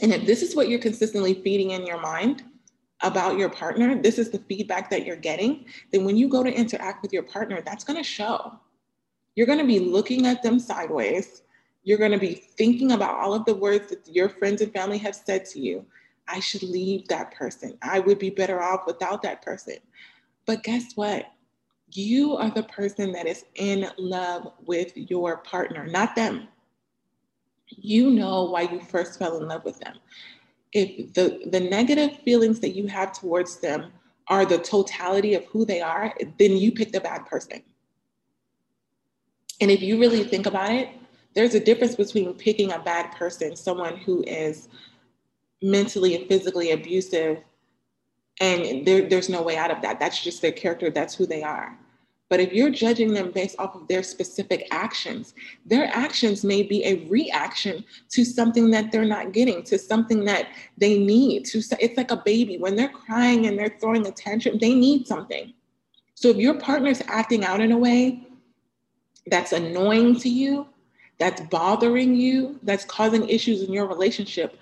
And 0.01 0.13
if 0.13 0.27
this 0.27 0.43
is 0.43 0.57
what 0.57 0.69
you're 0.69 0.79
consistently 0.79 1.35
feeding 1.35 1.73
in 1.73 1.85
your 1.85 2.01
mind 2.01 2.45
about 3.03 3.37
your 3.37 3.49
partner, 3.49 4.01
this 4.01 4.19
is 4.19 4.31
the 4.31 4.39
feedback 4.39 4.91
that 4.91 5.05
you're 5.05 5.17
getting, 5.17 5.67
then 5.93 6.05
when 6.05 6.17
you 6.17 6.29
go 6.29 6.43
to 6.43 6.51
interact 6.51 7.03
with 7.03 7.13
your 7.13 7.23
partner, 7.23 7.61
that's 7.61 7.85
going 7.85 7.97
to 7.97 8.03
show 8.03 8.59
you're 9.39 9.47
going 9.47 9.61
to 9.61 9.65
be 9.65 9.79
looking 9.79 10.27
at 10.27 10.43
them 10.43 10.59
sideways. 10.59 11.43
You're 11.85 11.97
going 11.97 12.11
to 12.11 12.19
be 12.19 12.35
thinking 12.35 12.91
about 12.91 13.21
all 13.21 13.33
of 13.33 13.45
the 13.45 13.55
words 13.55 13.89
that 13.91 14.01
your 14.09 14.29
friends 14.29 14.63
and 14.63 14.73
family 14.73 14.99
have 14.99 15.15
said 15.15 15.45
to 15.51 15.61
you. 15.61 15.87
I 16.27 16.41
should 16.41 16.65
leave 16.65 17.07
that 17.07 17.33
person. 17.37 17.79
I 17.81 18.01
would 18.01 18.19
be 18.19 18.31
better 18.31 18.61
off 18.61 18.81
without 18.85 19.23
that 19.23 19.43
person. 19.43 19.77
But 20.45 20.65
guess 20.65 20.95
what? 20.97 21.27
You 21.93 22.35
are 22.35 22.51
the 22.51 22.65
person 22.65 23.13
that 23.13 23.29
is 23.29 23.45
in 23.55 23.89
love 23.97 24.55
with 24.67 24.91
your 24.97 25.37
partner, 25.37 25.87
not 25.87 26.17
them. 26.17 26.49
You 27.69 28.11
know 28.11 28.43
why 28.43 28.63
you 28.63 28.81
first 28.81 29.21
fell 29.21 29.41
in 29.41 29.47
love 29.47 29.65
with 29.65 29.79
them. 29.79 30.01
If 30.73 31.15
the, 31.15 31.43
the 31.53 31.61
negative 31.61 32.19
feelings 32.25 32.59
that 32.59 32.71
you 32.71 32.89
have 32.89 33.13
towards 33.13 33.61
them 33.61 33.93
are 34.27 34.45
the 34.45 34.59
totality 34.59 35.35
of 35.35 35.45
who 35.45 35.65
they 35.65 35.81
are, 35.81 36.13
then 36.41 36.57
you 36.57 36.73
picked 36.73 36.97
a 36.97 37.01
bad 37.01 37.25
person. 37.27 37.63
And 39.61 39.71
if 39.71 39.83
you 39.83 39.99
really 39.99 40.25
think 40.25 40.47
about 40.47 40.71
it, 40.71 40.91
there's 41.35 41.55
a 41.55 41.61
difference 41.61 41.97
between 41.97 42.35
picking 42.35 42.73
a 42.73 42.79
bad 42.79 43.13
person, 43.13 43.57
someone 43.57 43.97
who 43.97 44.23
is 44.27 44.69
mentally 45.63 46.15
and 46.17 46.27
physically 46.27 46.73
abusive, 46.73 47.43
and 48.41 48.87
there, 48.87 49.09
there's 49.09 49.29
no 49.29 49.43
way 49.43 49.57
out 49.57 49.71
of 49.71 49.83
that. 49.83 49.99
That's 49.99 50.23
just 50.23 50.43
their 50.43 50.53
character, 50.53 50.91
that's 50.91 51.15
who 51.15 51.27
they 51.27 51.43
are. 51.43 51.77
But 52.29 52.41
if 52.41 52.53
you're 52.53 52.71
judging 52.71 53.15
them 53.15 53.31
based 53.31 53.57
off 53.59 53.75
of 53.75 53.89
their 53.89 54.03
specific 54.03 54.69
actions, 54.71 55.35
their 55.65 55.87
actions 55.87 56.45
may 56.45 56.63
be 56.63 56.85
a 56.85 57.07
reaction 57.09 57.85
to 58.11 58.25
something 58.25 58.71
that 58.71 58.93
they're 58.93 59.07
not 59.07 59.33
getting, 59.33 59.63
to 59.65 59.79
something 59.79 60.25
that 60.27 60.49
they 60.77 60.99
need. 60.99 61.47
To 61.47 61.59
it's 61.81 61.97
like 61.97 62.11
a 62.11 62.23
baby 62.25 62.59
when 62.59 62.77
they're 62.77 62.91
crying 62.91 63.47
and 63.47 63.59
they're 63.59 63.77
throwing 63.81 64.07
a 64.07 64.13
tantrum, 64.13 64.59
they 64.59 64.75
need 64.75 65.07
something. 65.07 65.55
So 66.15 66.29
if 66.29 66.37
your 66.37 66.55
partner's 66.55 67.03
acting 67.07 67.45
out 67.45 67.61
in 67.61 67.73
a 67.73 67.79
way 67.79 68.28
that's 69.31 69.53
annoying 69.53 70.19
to 70.21 70.29
you, 70.29 70.67
that's 71.19 71.41
bothering 71.43 72.15
you, 72.15 72.59
that's 72.63 72.85
causing 72.85 73.29
issues 73.29 73.63
in 73.63 73.73
your 73.73 73.87
relationship, 73.87 74.59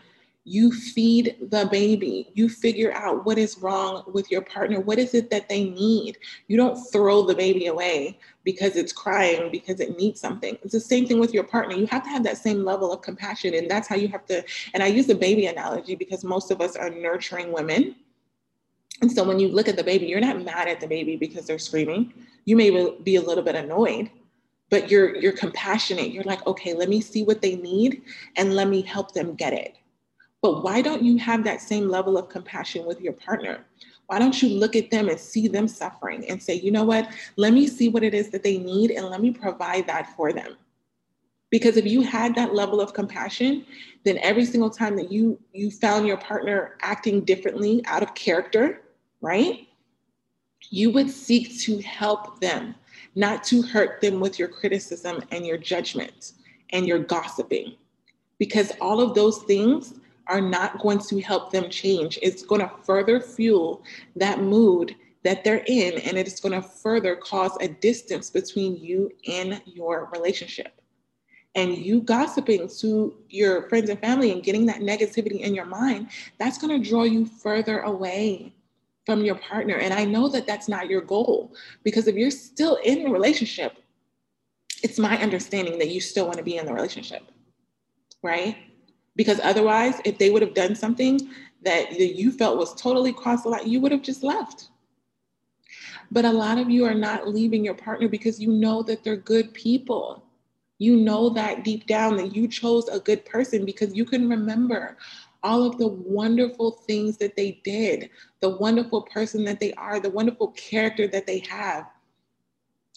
you 0.49 0.71
feed 0.71 1.37
the 1.51 1.69
baby. 1.73 2.31
You 2.35 2.49
figure 2.49 2.93
out 2.93 3.27
what 3.27 3.37
is 3.37 3.59
wrong 3.59 4.05
with 4.07 4.31
your 4.31 4.43
partner. 4.43 4.79
What 4.79 4.97
is 4.97 5.13
it 5.13 5.29
that 5.31 5.49
they 5.49 5.65
need? 5.65 6.19
You 6.47 6.57
don't 6.57 6.77
throw 6.93 7.23
the 7.23 7.35
baby 7.35 7.67
away 7.67 8.21
because 8.45 8.77
it's 8.77 8.93
crying, 8.93 9.51
because 9.51 9.81
it 9.81 9.99
needs 9.99 10.21
something. 10.21 10.57
It's 10.63 10.73
the 10.73 10.79
same 10.79 11.05
thing 11.05 11.19
with 11.19 11.35
your 11.35 11.43
partner. 11.43 11.75
You 11.75 11.87
have 11.89 12.05
to 12.05 12.11
have 12.11 12.23
that 12.23 12.39
same 12.39 12.65
level 12.65 12.93
of 12.93 13.03
compassion. 13.03 13.55
And 13.55 13.69
that's 13.69 13.89
how 13.89 13.97
you 13.97 14.07
have 14.07 14.25
to. 14.27 14.45
And 14.73 14.85
I 14.85 14.87
use 14.87 15.09
the 15.09 15.17
baby 15.17 15.47
analogy 15.47 15.97
because 15.97 16.23
most 16.23 16.53
of 16.53 16.61
us 16.61 16.77
are 16.77 16.91
nurturing 16.91 17.51
women. 17.51 17.97
And 19.03 19.11
so 19.11 19.25
when 19.25 19.41
you 19.41 19.49
look 19.49 19.67
at 19.67 19.77
the 19.77 19.85
baby, 19.85 20.07
you're 20.07 20.21
not 20.21 20.45
mad 20.45 20.69
at 20.69 20.81
the 20.81 20.87
baby 20.87 21.17
because 21.17 21.47
they're 21.47 21.59
screaming. 21.59 22.15
You 22.45 22.55
may 22.55 22.71
be 23.03 23.17
a 23.17 23.21
little 23.21 23.43
bit 23.43 23.57
annoyed 23.57 24.11
but 24.71 24.91
you're 24.91 25.17
you're 25.17 25.33
compassionate. 25.33 26.11
You're 26.11 26.25
like 26.25 26.47
okay 26.47 26.75
let 26.75 26.89
me 26.89 27.01
see 27.01 27.23
what 27.23 27.43
they 27.43 27.57
need 27.57 28.03
and 28.37 28.55
let 28.55 28.69
me 28.69 28.83
help 28.83 29.13
them 29.13 29.35
get 29.35 29.53
it. 29.53 29.77
But 30.43 30.63
why 30.63 30.83
don't 30.83 31.03
you 31.03 31.17
have 31.19 31.45
that 31.45 31.61
same 31.61 31.89
level 31.89 32.17
of 32.19 32.29
compassion 32.29 32.87
with 32.87 33.01
your 33.01 33.15
partner? 33.15 33.65
Why 34.07 34.19
don't 34.19 34.41
you 34.41 34.49
look 34.49 34.77
at 34.77 34.91
them 34.91 35.09
and 35.09 35.19
see 35.19 35.49
them 35.49 35.67
suffering 35.67 36.29
and 36.29 36.43
say 36.43 36.55
you 36.55 36.71
know 36.71 36.85
what? 36.85 37.09
Let 37.37 37.53
me 37.53 37.67
see 37.67 37.89
what 37.89 38.05
it 38.05 38.15
is 38.15 38.31
that 38.31 38.43
they 38.43 38.59
need 38.59 38.91
and 38.91 39.07
let 39.07 39.21
me 39.21 39.31
provide 39.31 39.87
that 39.87 40.15
for 40.17 40.33
them. 40.33 40.57
Because 41.51 41.77
if 41.77 41.87
you 41.87 42.03
had 42.03 42.35
that 42.35 42.55
level 42.55 42.81
of 42.81 42.93
compassion 42.93 43.65
then 44.07 44.19
every 44.19 44.45
single 44.45 44.71
time 44.71 44.97
that 44.97 45.11
you 45.11 45.39
you 45.53 45.71
found 45.71 46.07
your 46.07 46.17
partner 46.17 46.77
acting 46.81 47.23
differently 47.23 47.83
out 47.87 48.03
of 48.03 48.15
character 48.15 48.83
right 49.21 49.67
you 50.71 50.91
would 50.91 51.11
seek 51.11 51.59
to 51.61 51.79
help 51.81 52.41
them 52.41 52.75
not 53.17 53.43
to 53.45 53.63
hurt 53.63 54.01
them 54.01 54.21
with 54.21 54.39
your 54.39 54.47
criticism 54.47 55.23
and 55.33 55.45
your 55.45 55.59
judgment 55.59 56.33
and 56.71 56.87
your 56.87 56.99
gossiping. 56.99 57.75
Because 58.39 58.73
all 58.81 59.01
of 59.01 59.15
those 59.15 59.39
things 59.45 59.95
are 60.29 60.41
not 60.41 60.79
going 60.81 60.99
to 60.99 61.21
help 61.21 61.51
them 61.51 61.71
change. 61.71 62.19
It's 62.23 62.45
going 62.45 62.61
to 62.61 62.71
further 62.85 63.19
fuel 63.19 63.83
that 64.17 64.41
mood 64.41 64.95
that 65.25 65.43
they're 65.43 65.65
in, 65.67 65.99
and 66.01 66.17
it 66.17 66.29
is 66.29 66.39
going 66.39 66.53
to 66.53 66.63
further 66.63 67.17
cause 67.17 67.57
a 67.61 67.69
distance 67.69 68.31
between 68.31 68.77
you 68.77 69.11
and 69.27 69.61
your 69.65 70.09
relationship. 70.13 70.81
And 71.57 71.77
you 71.77 72.03
gossiping 72.03 72.69
to 72.81 73.17
your 73.31 73.69
friends 73.69 73.89
and 73.89 73.99
family 73.99 74.31
and 74.31 74.43
getting 74.43 74.67
that 74.67 74.83
negativity 74.83 75.41
in 75.41 75.55
your 75.55 75.65
mind, 75.65 76.11
that's 76.39 76.59
going 76.59 76.81
to 76.81 76.89
draw 76.89 77.05
you 77.05 77.25
further 77.25 77.81
away 77.81 78.53
from 79.07 79.25
your 79.25 79.37
partner. 79.37 79.77
And 79.77 79.95
I 79.95 80.05
know 80.05 80.29
that 80.29 80.47
that's 80.47 80.69
not 80.69 80.91
your 80.91 81.01
goal 81.01 81.55
because 81.85 82.09
if 82.09 82.17
you're 82.17 82.31
still 82.31 82.77
in 82.85 83.07
a 83.07 83.11
relationship, 83.11 83.79
it's 84.83 84.99
my 84.99 85.17
understanding 85.23 85.79
that 85.79 85.89
you 85.89 86.01
still 86.01 86.27
want 86.27 86.39
to 86.39 86.45
be 86.45 86.59
in 86.59 86.67
the 86.67 86.75
relationship, 86.75 87.23
right? 88.23 88.57
Because 89.15 89.41
otherwise, 89.43 90.01
if 90.05 90.19
they 90.19 90.31
would 90.31 90.43
have 90.43 90.55
done 90.55 90.75
something 90.75 91.21
that 91.63 91.99
you 91.99 92.31
felt 92.31 92.59
was 92.59 92.75
totally 92.75 93.13
cross 93.13 93.45
the 93.45 93.49
line, 93.49 93.69
you 93.69 93.81
would 93.81 93.93
have 93.93 94.03
just 94.03 94.23
left. 94.23 94.69
But 96.11 96.25
a 96.25 96.31
lot 96.31 96.59
of 96.59 96.69
you 96.69 96.85
are 96.85 96.95
not 96.95 97.29
leaving 97.29 97.65
your 97.65 97.75
partner 97.75 98.09
because 98.09 98.41
you 98.41 98.53
know 98.53 98.83
that 98.83 99.03
they're 99.03 99.17
good 99.17 99.55
people. 99.55 100.23
You 100.79 100.97
know 100.97 101.31
that 101.31 101.65
deep 101.65 101.87
down 101.87 102.17
that 102.19 102.37
you 102.37 102.47
chose 102.47 102.87
a 102.89 103.01
good 103.01 103.25
person 103.25 103.65
because 103.65 103.95
you 103.95 104.05
can 104.05 104.29
remember 104.29 104.99
all 105.47 105.65
of 105.65 105.79
the 105.79 105.87
wonderful 105.87 106.73
things 106.73 107.17
that 107.19 107.37
they 107.37 107.61
did, 107.63 108.11
the 108.41 108.51
wonderful 108.51 109.03
person 109.03 109.45
that 109.45 109.61
they 109.61 109.73
are, 109.75 110.01
the 110.01 110.11
wonderful 110.11 110.49
character 110.49 111.07
that 111.07 111.27
they 111.27 111.39
have. 111.49 111.87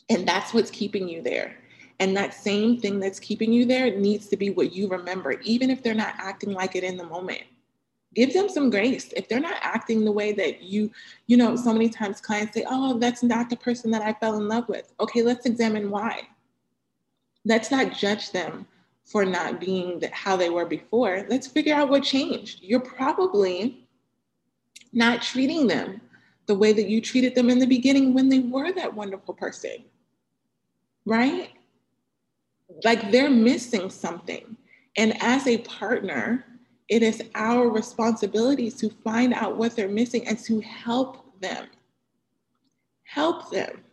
And 0.09 0.27
that's 0.27 0.51
what's 0.51 0.71
keeping 0.71 1.07
you 1.07 1.21
there. 1.21 1.55
And 1.99 2.17
that 2.17 2.33
same 2.33 2.79
thing 2.79 2.99
that's 2.99 3.19
keeping 3.19 3.53
you 3.53 3.65
there 3.65 3.95
needs 3.95 4.27
to 4.29 4.37
be 4.37 4.49
what 4.49 4.73
you 4.73 4.87
remember, 4.87 5.39
even 5.41 5.69
if 5.69 5.83
they're 5.83 5.93
not 5.93 6.15
acting 6.17 6.53
like 6.53 6.75
it 6.75 6.83
in 6.83 6.97
the 6.97 7.05
moment 7.05 7.43
give 8.15 8.33
them 8.33 8.49
some 8.49 8.71
grace 8.71 9.13
if 9.15 9.27
they're 9.29 9.39
not 9.39 9.59
acting 9.61 10.03
the 10.03 10.11
way 10.11 10.31
that 10.31 10.63
you 10.63 10.91
you 11.27 11.37
know 11.37 11.55
so 11.55 11.71
many 11.71 11.89
times 11.89 12.19
clients 12.19 12.55
say 12.55 12.65
oh 12.67 12.97
that's 12.97 13.21
not 13.21 13.51
the 13.51 13.55
person 13.55 13.91
that 13.91 14.01
i 14.01 14.11
fell 14.13 14.35
in 14.35 14.47
love 14.47 14.67
with 14.67 14.91
okay 14.99 15.21
let's 15.21 15.45
examine 15.45 15.91
why 15.91 16.27
let's 17.45 17.69
not 17.69 17.93
judge 17.93 18.31
them 18.31 18.65
for 19.09 19.25
not 19.25 19.59
being 19.59 20.01
how 20.11 20.35
they 20.35 20.49
were 20.49 20.65
before 20.65 21.25
let's 21.29 21.47
figure 21.47 21.75
out 21.75 21.89
what 21.89 22.03
changed 22.03 22.59
you're 22.61 22.79
probably 22.79 23.87
not 24.93 25.21
treating 25.21 25.67
them 25.67 26.01
the 26.45 26.55
way 26.55 26.73
that 26.73 26.89
you 26.89 26.99
treated 26.99 27.35
them 27.35 27.49
in 27.49 27.59
the 27.59 27.67
beginning 27.67 28.13
when 28.13 28.29
they 28.29 28.39
were 28.39 28.71
that 28.71 28.93
wonderful 28.93 29.33
person 29.33 29.83
right 31.05 31.51
like 32.83 33.11
they're 33.11 33.29
missing 33.29 33.89
something 33.89 34.55
and 34.97 35.21
as 35.21 35.47
a 35.47 35.57
partner 35.59 36.45
it 36.89 37.03
is 37.03 37.21
our 37.35 37.69
responsibility 37.69 38.71
to 38.71 38.89
find 38.89 39.33
out 39.33 39.55
what 39.55 39.75
they're 39.75 39.87
missing 39.87 40.27
and 40.27 40.39
to 40.39 40.59
help 40.59 41.39
them. 41.39 41.67
Help 43.03 43.51
them. 43.51 43.83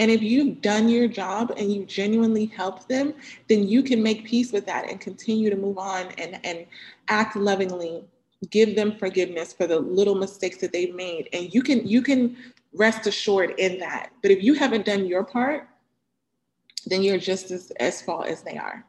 And 0.00 0.10
if 0.10 0.22
you've 0.22 0.60
done 0.62 0.88
your 0.88 1.06
job 1.06 1.52
and 1.56 1.72
you 1.72 1.84
genuinely 1.84 2.46
help 2.46 2.88
them, 2.88 3.14
then 3.48 3.68
you 3.68 3.82
can 3.82 4.02
make 4.02 4.24
peace 4.24 4.50
with 4.50 4.66
that 4.66 4.90
and 4.90 4.98
continue 4.98 5.50
to 5.50 5.56
move 5.56 5.78
on 5.78 6.08
and, 6.18 6.40
and 6.44 6.66
act 7.08 7.36
lovingly. 7.36 8.02
Give 8.50 8.74
them 8.74 8.96
forgiveness 8.96 9.52
for 9.52 9.66
the 9.66 9.78
little 9.78 10.14
mistakes 10.14 10.56
that 10.58 10.72
they've 10.72 10.94
made. 10.94 11.28
And 11.34 11.54
you 11.54 11.62
can 11.62 11.86
you 11.86 12.00
can 12.00 12.36
rest 12.72 13.06
assured 13.06 13.54
in 13.58 13.78
that. 13.78 14.10
But 14.22 14.30
if 14.30 14.42
you 14.42 14.54
haven't 14.54 14.86
done 14.86 15.06
your 15.06 15.22
part, 15.22 15.68
then 16.86 17.02
you're 17.02 17.18
just 17.18 17.50
as, 17.50 17.70
as 17.78 18.00
fault 18.00 18.26
as 18.26 18.42
they 18.42 18.56
are 18.56 18.84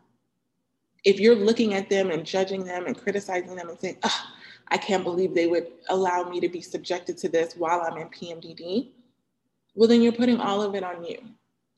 if 1.03 1.19
you're 1.19 1.35
looking 1.35 1.73
at 1.73 1.89
them 1.89 2.11
and 2.11 2.25
judging 2.25 2.63
them 2.63 2.85
and 2.85 2.97
criticizing 2.97 3.55
them 3.55 3.69
and 3.69 3.79
saying, 3.79 3.97
I 4.67 4.77
can't 4.77 5.03
believe 5.03 5.33
they 5.33 5.47
would 5.47 5.67
allow 5.89 6.29
me 6.29 6.39
to 6.39 6.47
be 6.47 6.61
subjected 6.61 7.17
to 7.19 7.29
this 7.29 7.55
while 7.55 7.81
I'm 7.81 7.97
in 7.97 8.07
PMDD, 8.07 8.89
well, 9.73 9.87
then 9.87 10.01
you're 10.01 10.11
putting 10.11 10.39
all 10.39 10.61
of 10.61 10.75
it 10.75 10.83
on 10.83 11.03
you. 11.03 11.17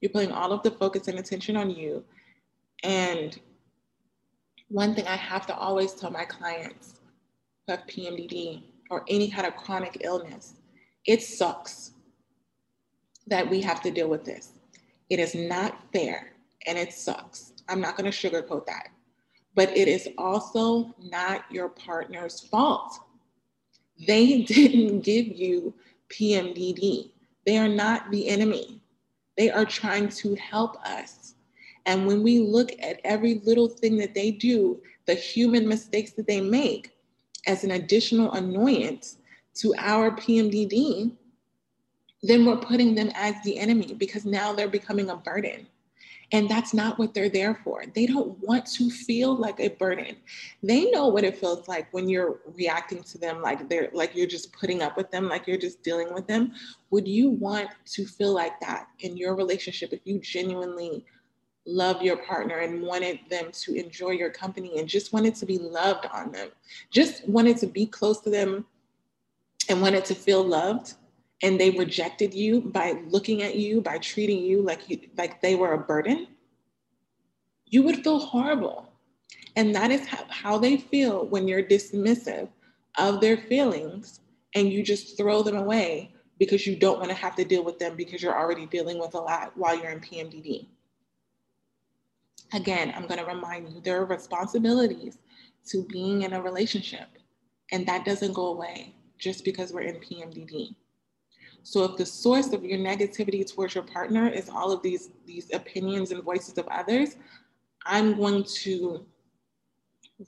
You're 0.02 0.12
putting 0.12 0.32
all 0.32 0.52
of 0.52 0.64
the 0.64 0.72
focus 0.72 1.08
and 1.08 1.20
attention 1.20 1.56
on 1.56 1.70
you. 1.70 2.04
And 2.84 3.40
one 4.70 4.96
thing 4.96 5.08
I 5.08 5.16
have 5.16 5.46
to 5.48 5.56
always 5.56 5.94
tell 5.94 6.12
my 6.12 6.26
clients 6.26 7.00
who 7.66 7.74
have 7.74 7.86
PMDD 7.88 8.64
or 8.90 9.06
any 9.08 9.30
kind 9.30 9.48
of 9.48 9.56
chronic 9.56 9.98
illness, 10.02 10.56
it 11.06 11.22
sucks 11.22 11.92
that 13.28 13.50
we 13.50 13.62
have 13.62 13.82
to 13.84 13.92
deal 13.92 14.10
with 14.10 14.26
this. 14.26 14.52
It 15.10 15.20
is 15.20 15.36
not 15.36 15.78
fair 15.94 16.34
and 16.66 16.78
it 16.78 16.94
sucks. 16.94 17.54
I'm 17.70 17.80
not 17.80 17.96
going 17.96 18.12
to 18.12 18.18
sugarcoat 18.18 18.66
that 18.66 18.90
but 19.56 19.76
it 19.76 19.88
is 19.88 20.10
also 20.18 20.94
not 21.02 21.46
your 21.52 21.70
partner's 21.70 22.40
fault. 22.40 23.00
They 24.08 24.42
didn't 24.48 25.02
give 25.02 25.28
you 25.28 25.74
PMDD. 26.10 27.10
They 27.46 27.58
are 27.58 27.70
not 27.70 28.10
the 28.12 28.30
enemy. 28.30 28.82
They 29.38 29.50
are 29.50 29.66
trying 29.66 30.10
to 30.10 30.36
help 30.36 30.76
us. 30.86 31.36
And 31.86 32.08
when 32.08 32.24
we 32.24 32.40
look 32.40 32.72
at 32.82 33.02
every 33.04 33.42
little 33.44 33.68
thing 33.68 33.98
that 33.98 34.14
they 34.14 34.32
do, 34.32 34.82
the 35.06 35.16
human 35.16 35.68
mistakes 35.68 36.12
that 36.12 36.28
they 36.28 36.40
make 36.40 36.92
as 37.46 37.64
an 37.64 37.72
additional 37.72 38.32
annoyance 38.34 39.18
to 39.56 39.74
our 39.78 40.12
PMDD, 40.12 41.12
then 42.22 42.46
we're 42.46 42.58
putting 42.58 42.96
them 42.96 43.12
as 43.16 43.36
the 43.44 43.60
enemy 43.60 43.94
because 43.94 44.24
now 44.24 44.54
they're 44.54 44.70
becoming 44.70 45.10
a 45.10 45.18
burden. 45.18 45.68
And 46.32 46.50
that's 46.50 46.74
not 46.74 46.98
what 46.98 47.14
they're 47.14 47.30
there 47.30 47.56
for. 47.64 47.84
They 47.94 48.06
don't 48.06 48.40
want 48.40 48.66
to 48.74 48.90
feel 48.90 49.36
like 49.36 49.60
a 49.60 49.70
burden. 49.70 50.16
They 50.64 50.90
know 50.90 51.08
what 51.08 51.24
it 51.24 51.38
feels 51.38 51.68
like 51.68 51.94
when 51.94 52.10
you're 52.10 52.40
reacting 52.56 53.04
to 53.04 53.18
them 53.18 53.42
like 53.42 53.70
they're 53.70 53.90
like 53.94 54.16
you're 54.16 54.28
just 54.28 54.54
putting 54.54 54.82
up 54.82 54.98
with 54.98 55.12
them, 55.12 55.28
like 55.30 55.48
you're 55.48 55.58
just 55.58 55.84
dealing 55.84 56.14
with 56.14 56.28
them. 56.28 56.54
Would 56.92 57.08
you 57.08 57.30
want 57.30 57.70
to 57.86 58.06
feel 58.06 58.34
like 58.34 58.60
that 58.62 58.88
in 59.00 59.18
your 59.18 59.36
relationship 59.36 59.94
if 59.94 60.02
you 60.06 60.20
genuinely 60.20 61.06
love 61.66 62.02
your 62.02 62.18
partner 62.18 62.60
and 62.60 62.82
wanted 62.82 63.20
them 63.30 63.50
to 63.52 63.74
enjoy 63.76 64.12
your 64.12 64.30
company 64.30 64.80
and 64.80 64.88
just 64.88 65.14
wanted 65.14 65.36
to 65.36 65.46
be 65.46 65.58
loved 65.58 66.06
on 66.12 66.32
them, 66.32 66.50
just 66.92 67.28
wanted 67.28 67.58
to 67.58 67.68
be 67.68 67.86
close 67.86 68.20
to 68.22 68.30
them 68.30 68.66
and 69.70 69.82
wanted 69.82 70.06
to 70.06 70.16
feel 70.16 70.44
loved? 70.44 70.96
And 71.44 71.60
they 71.60 71.72
rejected 71.72 72.34
you 72.34 72.62
by 72.62 72.94
looking 73.08 73.44
at 73.44 73.56
you, 73.56 73.82
by 73.82 73.98
treating 73.98 74.42
you 74.42 74.62
like 74.62 74.90
you, 74.90 75.00
like 75.18 75.42
they 75.42 75.56
were 75.56 75.74
a 75.74 75.78
burden, 75.78 76.28
you 77.66 77.84
would 77.84 78.02
feel 78.02 78.18
horrible. 78.18 78.90
And 79.58 79.76
that 79.76 79.92
is 79.92 80.08
how, 80.08 80.26
how 80.30 80.58
they 80.58 80.78
feel 80.78 81.28
when 81.28 81.48
you're 81.48 81.62
dismissive 81.62 82.48
of 82.98 83.20
their 83.20 83.38
feelings 83.38 84.22
and 84.56 84.72
you 84.72 84.84
just 84.84 85.18
throw 85.18 85.44
them 85.44 85.58
away 85.58 86.14
because 86.40 86.66
you 86.66 86.78
don't 86.78 86.98
want 86.98 87.10
to 87.10 87.16
have 87.16 87.36
to 87.36 87.44
deal 87.44 87.64
with 87.64 87.78
them 87.78 87.96
because 87.98 88.24
you're 88.24 88.38
already 88.38 88.66
dealing 88.66 88.98
with 88.98 89.14
a 89.14 89.20
lot 89.20 89.52
while 89.58 89.78
you're 89.78 89.92
in 89.92 90.00
PMDD. 90.00 90.68
Again, 92.54 92.94
I'm 92.96 93.06
going 93.06 93.20
to 93.20 93.26
remind 93.26 93.70
you 93.70 93.82
there 93.82 94.00
are 94.02 94.06
responsibilities 94.06 95.18
to 95.68 95.84
being 95.90 96.22
in 96.22 96.34
a 96.34 96.42
relationship, 96.42 97.08
and 97.72 97.86
that 97.88 98.06
doesn't 98.06 98.34
go 98.34 98.48
away 98.48 98.96
just 99.18 99.44
because 99.44 99.74
we're 99.74 99.82
in 99.82 99.96
PMDD. 99.96 100.76
So 101.64 101.86
if 101.86 101.96
the 101.96 102.06
source 102.06 102.52
of 102.52 102.66
your 102.66 102.78
negativity 102.78 103.50
towards 103.50 103.74
your 103.74 103.86
partner 103.86 104.28
is 104.28 104.50
all 104.50 104.72
of 104.72 104.82
these, 104.84 105.12
these 105.26 105.52
opinions 105.54 106.12
and 106.12 106.22
voices 106.22 106.58
of 106.58 106.68
others, 106.68 107.16
I'm 107.86 108.18
going 108.18 108.44
to 108.44 109.06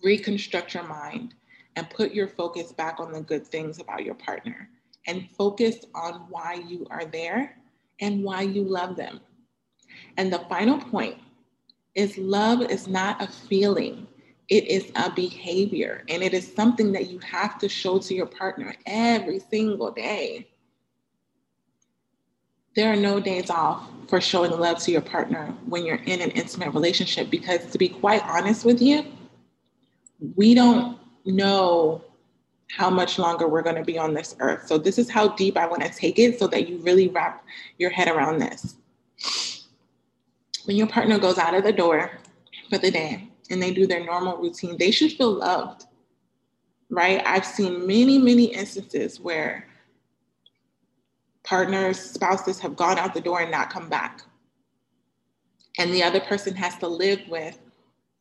reconstruct 0.02 0.74
your 0.74 0.84
mind 0.84 1.36
and 1.76 1.89
put 1.89 2.13
your 2.13 2.30
focus 2.30 2.71
back 2.71 3.02
on 3.02 3.12
the 3.12 3.21
good 3.21 3.45
things 3.45 3.80
about 3.80 4.06
your 4.06 4.15
partner 4.15 4.69
and 5.08 5.30
focus 5.32 5.86
on 5.93 6.26
why 6.30 6.63
you 6.67 6.88
are 6.89 7.06
there 7.06 7.58
and 8.00 8.24
why 8.24 8.41
you 8.41 8.63
love 8.63 8.95
them. 8.95 9.19
And 10.17 10.32
the 10.32 10.45
final 10.50 10.80
point 10.80 11.17
is 11.95 12.17
love 12.17 12.62
is 12.62 12.88
not 12.88 13.21
a 13.21 13.28
feeling, 13.28 14.08
it 14.50 14.67
is 14.67 14.91
a 14.95 15.10
behavior, 15.10 16.04
and 16.08 16.24
it 16.24 16.34
is 16.34 16.54
something 16.54 16.91
that 16.93 17.10
you 17.10 17.19
have 17.19 17.58
to 17.60 17.69
show 17.69 18.00
to 18.00 18.13
your 18.13 18.26
partner 18.26 18.74
every 18.86 19.39
single 19.39 19.91
day 19.91 20.48
there 22.76 22.92
are 22.92 22.96
no 22.96 23.20
days 23.20 23.50
off 23.50 23.88
for 24.08 24.22
showing 24.22 24.52
love 24.52 24.80
to 24.80 24.92
your 24.92 25.02
partner 25.02 25.54
when 25.66 25.86
you're 25.86 26.02
in 26.06 26.22
an 26.22 26.30
intimate 26.32 26.74
relationship 26.74 27.30
because 27.30 27.66
to 27.72 27.78
be 27.78 27.90
quite 27.90 28.22
honest 28.24 28.66
with 28.66 28.82
you 28.82 29.06
we 30.36 30.54
don't 30.54 30.98
know 31.26 32.04
how 32.70 32.90
much 32.90 33.20
longer 33.20 33.48
we're 33.48 33.62
going 33.62 33.76
to 33.76 33.84
be 33.84 33.98
on 33.98 34.14
this 34.14 34.36
earth. 34.40 34.68
So 34.68 34.78
this 34.78 34.98
is 34.98 35.10
how 35.10 35.30
deep 35.30 35.56
i 35.58 35.68
want 35.68 35.84
to 35.84 35.90
take 35.90 36.18
it 36.20 36.40
so 36.40 36.48
that 36.48 36.68
you 36.68 36.78
really 36.80 37.10
wrap 37.10 37.44
your 37.78 37.90
head 37.90 38.08
around 38.08 38.40
this. 38.40 38.76
When 40.66 40.76
your 40.76 40.88
partner 40.88 41.20
goes 41.20 41.38
out 41.38 41.54
of 41.54 41.64
the 41.64 41.72
door 41.72 42.12
for 42.70 42.78
the 42.78 42.92
day 42.92 43.30
and 43.50 43.62
they 43.62 43.72
do 43.72 43.86
their 43.86 44.04
normal 44.04 44.38
routine 44.38 44.78
they 44.78 44.92
should 44.92 45.12
feel 45.12 45.32
loved 45.32 45.86
right? 46.90 47.22
I've 47.26 47.46
seen 47.46 47.86
many 47.88 48.18
many 48.18 48.46
instances 48.46 49.20
where 49.20 49.68
partners, 51.45 51.99
spouses 51.99 52.60
have 52.60 52.75
gone 52.75 52.97
out 52.97 53.13
the 53.13 53.21
door 53.21 53.41
and 53.41 53.51
not 53.51 53.69
come 53.69 53.89
back. 53.89 54.21
And 55.77 55.93
the 55.93 56.03
other 56.03 56.19
person 56.19 56.55
has 56.55 56.77
to 56.79 56.88
live 56.88 57.21
with 57.27 57.60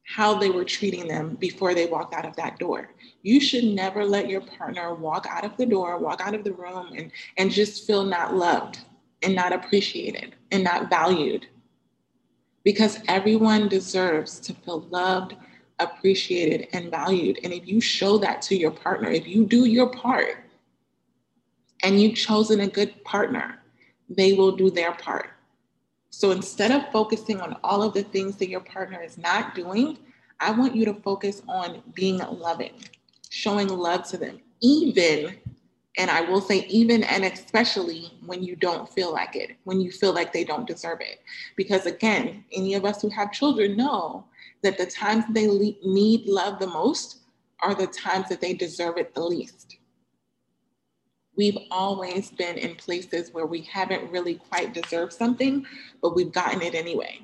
how 0.07 0.39
they 0.39 0.51
were 0.51 0.65
treating 0.65 1.09
them 1.09 1.37
before 1.37 1.75
they 1.75 1.87
walked 1.87 2.15
out 2.15 2.27
of 2.27 2.37
that 2.37 2.59
door. 2.59 2.91
You 3.23 3.41
should 3.41 3.65
never 3.65 4.05
let 4.05 4.29
your 4.29 4.43
partner 4.43 4.95
walk 4.95 5.27
out 5.31 5.45
of 5.45 5.57
the 5.57 5.65
door, 5.65 5.99
walk 5.99 6.21
out 6.21 6.35
of 6.35 6.45
the 6.45 6.53
room, 6.53 6.93
and, 6.97 7.11
and 7.39 7.51
just 7.51 7.87
feel 7.87 8.05
not 8.05 8.35
loved 8.35 8.81
and 9.23 9.35
not 9.35 9.53
appreciated 9.53 10.35
and 10.53 10.63
not 10.63 10.91
valued. 10.91 11.47
Because 12.65 12.99
everyone 13.09 13.69
deserves 13.69 14.39
to 14.41 14.53
feel 14.53 14.81
loved, 14.91 15.37
appreciated, 15.79 16.69
and 16.73 16.91
valued. 16.91 17.39
And 17.43 17.53
if 17.53 17.67
you 17.67 17.81
show 17.81 18.19
that 18.19 18.43
to 18.43 18.57
your 18.57 18.71
partner, 18.71 19.11
if 19.11 19.27
you 19.27 19.47
do 19.47 19.65
your 19.65 19.89
part 19.89 20.44
and 21.85 22.01
you've 22.01 22.17
chosen 22.17 22.61
a 22.61 22.67
good 22.67 23.05
partner, 23.05 23.61
they 24.09 24.33
will 24.33 24.53
do 24.53 24.71
their 24.71 24.93
part. 24.93 25.31
So 26.09 26.31
instead 26.31 26.71
of 26.71 26.91
focusing 26.91 27.41
on 27.43 27.59
all 27.63 27.83
of 27.83 27.93
the 27.93 28.03
things 28.03 28.37
that 28.37 28.49
your 28.49 28.61
partner 28.61 29.03
is 29.03 29.19
not 29.19 29.55
doing, 29.55 29.99
I 30.41 30.51
want 30.51 30.75
you 30.75 30.87
to 30.87 30.95
focus 30.95 31.43
on 31.47 31.83
being 31.95 32.19
loving, 32.19 32.73
showing 33.29 33.69
love 33.69 34.09
to 34.09 34.17
them, 34.17 34.41
even, 34.63 35.37
and 35.99 36.11
I 36.11 36.23
will 36.23 36.41
say, 36.41 36.65
even 36.69 37.05
and 37.05 37.25
especially 37.25 38.13
when 38.25 38.43
you 38.43 38.57
don't 38.57 38.89
feel 38.89 39.13
like 39.13 39.37
it, 39.37 39.57
when 39.65 39.79
you 39.81 39.91
feel 39.93 40.15
like 40.15 40.33
they 40.33 40.45
don't 40.45 40.67
deserve 40.67 41.01
it. 41.03 41.21
Because 41.55 41.85
again, 41.85 42.45
any 42.53 42.75
of 42.75 42.87
us 42.87 43.03
who 43.03 43.11
have 43.11 43.31
children 43.31 43.77
know 43.77 44.25
that 44.63 44.79
the 44.79 44.87
times 44.87 45.25
they 45.31 45.47
need 45.85 46.27
love 46.27 46.59
the 46.59 46.67
most 46.67 47.19
are 47.61 47.75
the 47.75 47.87
times 47.87 48.31
that 48.31 48.41
they 48.41 48.55
deserve 48.55 48.97
it 48.97 49.15
the 49.15 49.23
least 49.23 49.77
we've 51.37 51.59
always 51.71 52.31
been 52.31 52.57
in 52.57 52.75
places 52.77 53.33
where 53.33 53.47
we 53.47 53.63
haven't 53.63 54.11
really 54.11 54.35
quite 54.35 54.75
deserved 54.75 55.13
something, 55.13 55.67
but 56.01 56.15
we've 56.15 56.33
gotten 56.33 56.63
it 56.63 56.75
anyway. 56.75 57.21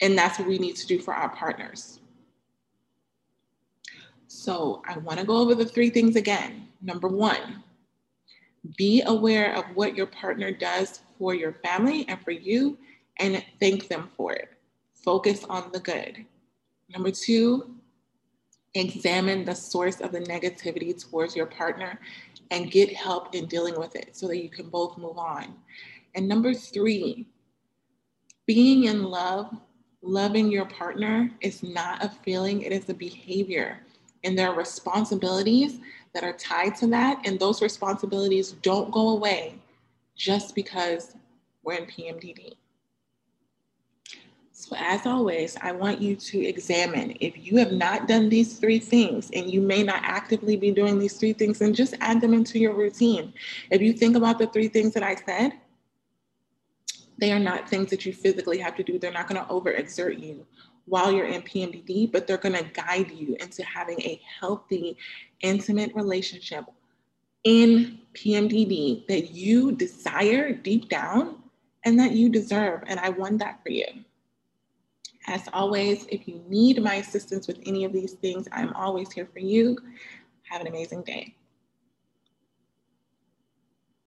And 0.00 0.16
that's 0.16 0.38
what 0.38 0.48
we 0.48 0.58
need 0.58 0.76
to 0.76 0.86
do 0.86 0.98
for 0.98 1.14
our 1.14 1.28
partners. 1.30 2.00
So 4.26 4.82
I 4.86 4.96
want 4.98 5.18
to 5.18 5.26
go 5.26 5.36
over 5.36 5.54
the 5.54 5.66
three 5.66 5.90
things 5.90 6.16
again. 6.16 6.68
Number 6.80 7.08
one, 7.08 7.62
be 8.76 9.02
aware 9.02 9.54
of 9.54 9.64
what 9.74 9.96
your 9.96 10.06
partner 10.06 10.50
does 10.50 11.00
for 11.18 11.34
your 11.34 11.54
family 11.64 12.06
and 12.08 12.22
for 12.22 12.30
you 12.30 12.78
and 13.18 13.44
thank 13.58 13.88
them 13.88 14.08
for 14.16 14.32
it. 14.32 14.48
Focus 14.94 15.44
on 15.44 15.70
the 15.72 15.80
good. 15.80 16.24
Number 16.90 17.10
two, 17.10 17.74
examine 18.74 19.44
the 19.44 19.54
source 19.54 20.00
of 20.00 20.12
the 20.12 20.20
negativity 20.20 20.96
towards 20.96 21.34
your 21.34 21.46
partner 21.46 21.98
and 22.50 22.70
get 22.70 22.94
help 22.94 23.34
in 23.34 23.46
dealing 23.46 23.78
with 23.78 23.96
it 23.96 24.16
so 24.16 24.26
that 24.28 24.42
you 24.42 24.48
can 24.48 24.68
both 24.68 24.98
move 24.98 25.18
on. 25.18 25.54
And 26.14 26.28
number 26.28 26.52
three, 26.52 27.26
being 28.46 28.84
in 28.84 29.04
love, 29.04 29.54
loving 30.02 30.50
your 30.50 30.64
partner 30.64 31.30
is 31.40 31.62
not 31.62 32.04
a 32.04 32.08
feeling, 32.08 32.62
it 32.62 32.72
is 32.72 32.88
a 32.88 32.94
behavior. 32.94 33.80
And 34.24 34.38
there 34.38 34.48
are 34.48 34.56
responsibilities 34.56 35.78
that 36.12 36.24
are 36.24 36.32
tied 36.32 36.74
to 36.76 36.86
that. 36.88 37.22
And 37.24 37.38
those 37.38 37.62
responsibilities 37.62 38.52
don't 38.62 38.90
go 38.90 39.10
away 39.10 39.54
just 40.16 40.54
because 40.54 41.14
we're 41.62 41.74
in 41.74 41.86
PMDD. 41.86 42.54
As 44.78 45.06
always, 45.06 45.56
I 45.62 45.72
want 45.72 46.00
you 46.00 46.16
to 46.16 46.44
examine 46.46 47.16
if 47.20 47.34
you 47.36 47.58
have 47.58 47.72
not 47.72 48.08
done 48.08 48.28
these 48.28 48.58
three 48.58 48.78
things 48.78 49.30
and 49.32 49.50
you 49.50 49.60
may 49.60 49.82
not 49.82 50.00
actively 50.02 50.56
be 50.56 50.70
doing 50.70 50.98
these 50.98 51.16
three 51.16 51.32
things, 51.32 51.60
and 51.60 51.74
just 51.74 51.94
add 52.00 52.20
them 52.20 52.34
into 52.34 52.58
your 52.58 52.74
routine. 52.74 53.32
If 53.70 53.80
you 53.82 53.92
think 53.92 54.16
about 54.16 54.38
the 54.38 54.46
three 54.48 54.68
things 54.68 54.94
that 54.94 55.02
I 55.02 55.16
said, 55.16 55.52
they 57.18 57.32
are 57.32 57.38
not 57.38 57.68
things 57.68 57.90
that 57.90 58.06
you 58.06 58.12
physically 58.12 58.58
have 58.58 58.76
to 58.76 58.82
do. 58.82 58.98
They're 58.98 59.12
not 59.12 59.28
going 59.28 59.40
to 59.40 59.48
overexert 59.48 60.20
you 60.20 60.46
while 60.86 61.12
you're 61.12 61.26
in 61.26 61.42
PMDD, 61.42 62.10
but 62.10 62.26
they're 62.26 62.38
going 62.38 62.56
to 62.56 62.64
guide 62.64 63.10
you 63.10 63.36
into 63.40 63.64
having 63.64 64.00
a 64.00 64.20
healthy, 64.40 64.96
intimate 65.40 65.94
relationship 65.94 66.64
in 67.44 67.98
PMDD 68.14 69.06
that 69.06 69.30
you 69.30 69.72
desire 69.72 70.52
deep 70.52 70.88
down 70.88 71.36
and 71.84 71.98
that 71.98 72.12
you 72.12 72.28
deserve. 72.28 72.82
And 72.86 72.98
I 73.00 73.10
want 73.10 73.38
that 73.38 73.62
for 73.62 73.70
you. 73.70 73.86
As 75.26 75.48
always, 75.52 76.06
if 76.10 76.26
you 76.26 76.42
need 76.48 76.82
my 76.82 76.94
assistance 76.96 77.46
with 77.46 77.60
any 77.66 77.84
of 77.84 77.92
these 77.92 78.14
things, 78.14 78.48
I'm 78.52 78.72
always 78.74 79.12
here 79.12 79.28
for 79.32 79.38
you. 79.38 79.76
Have 80.44 80.60
an 80.60 80.66
amazing 80.66 81.02
day. 81.02 81.34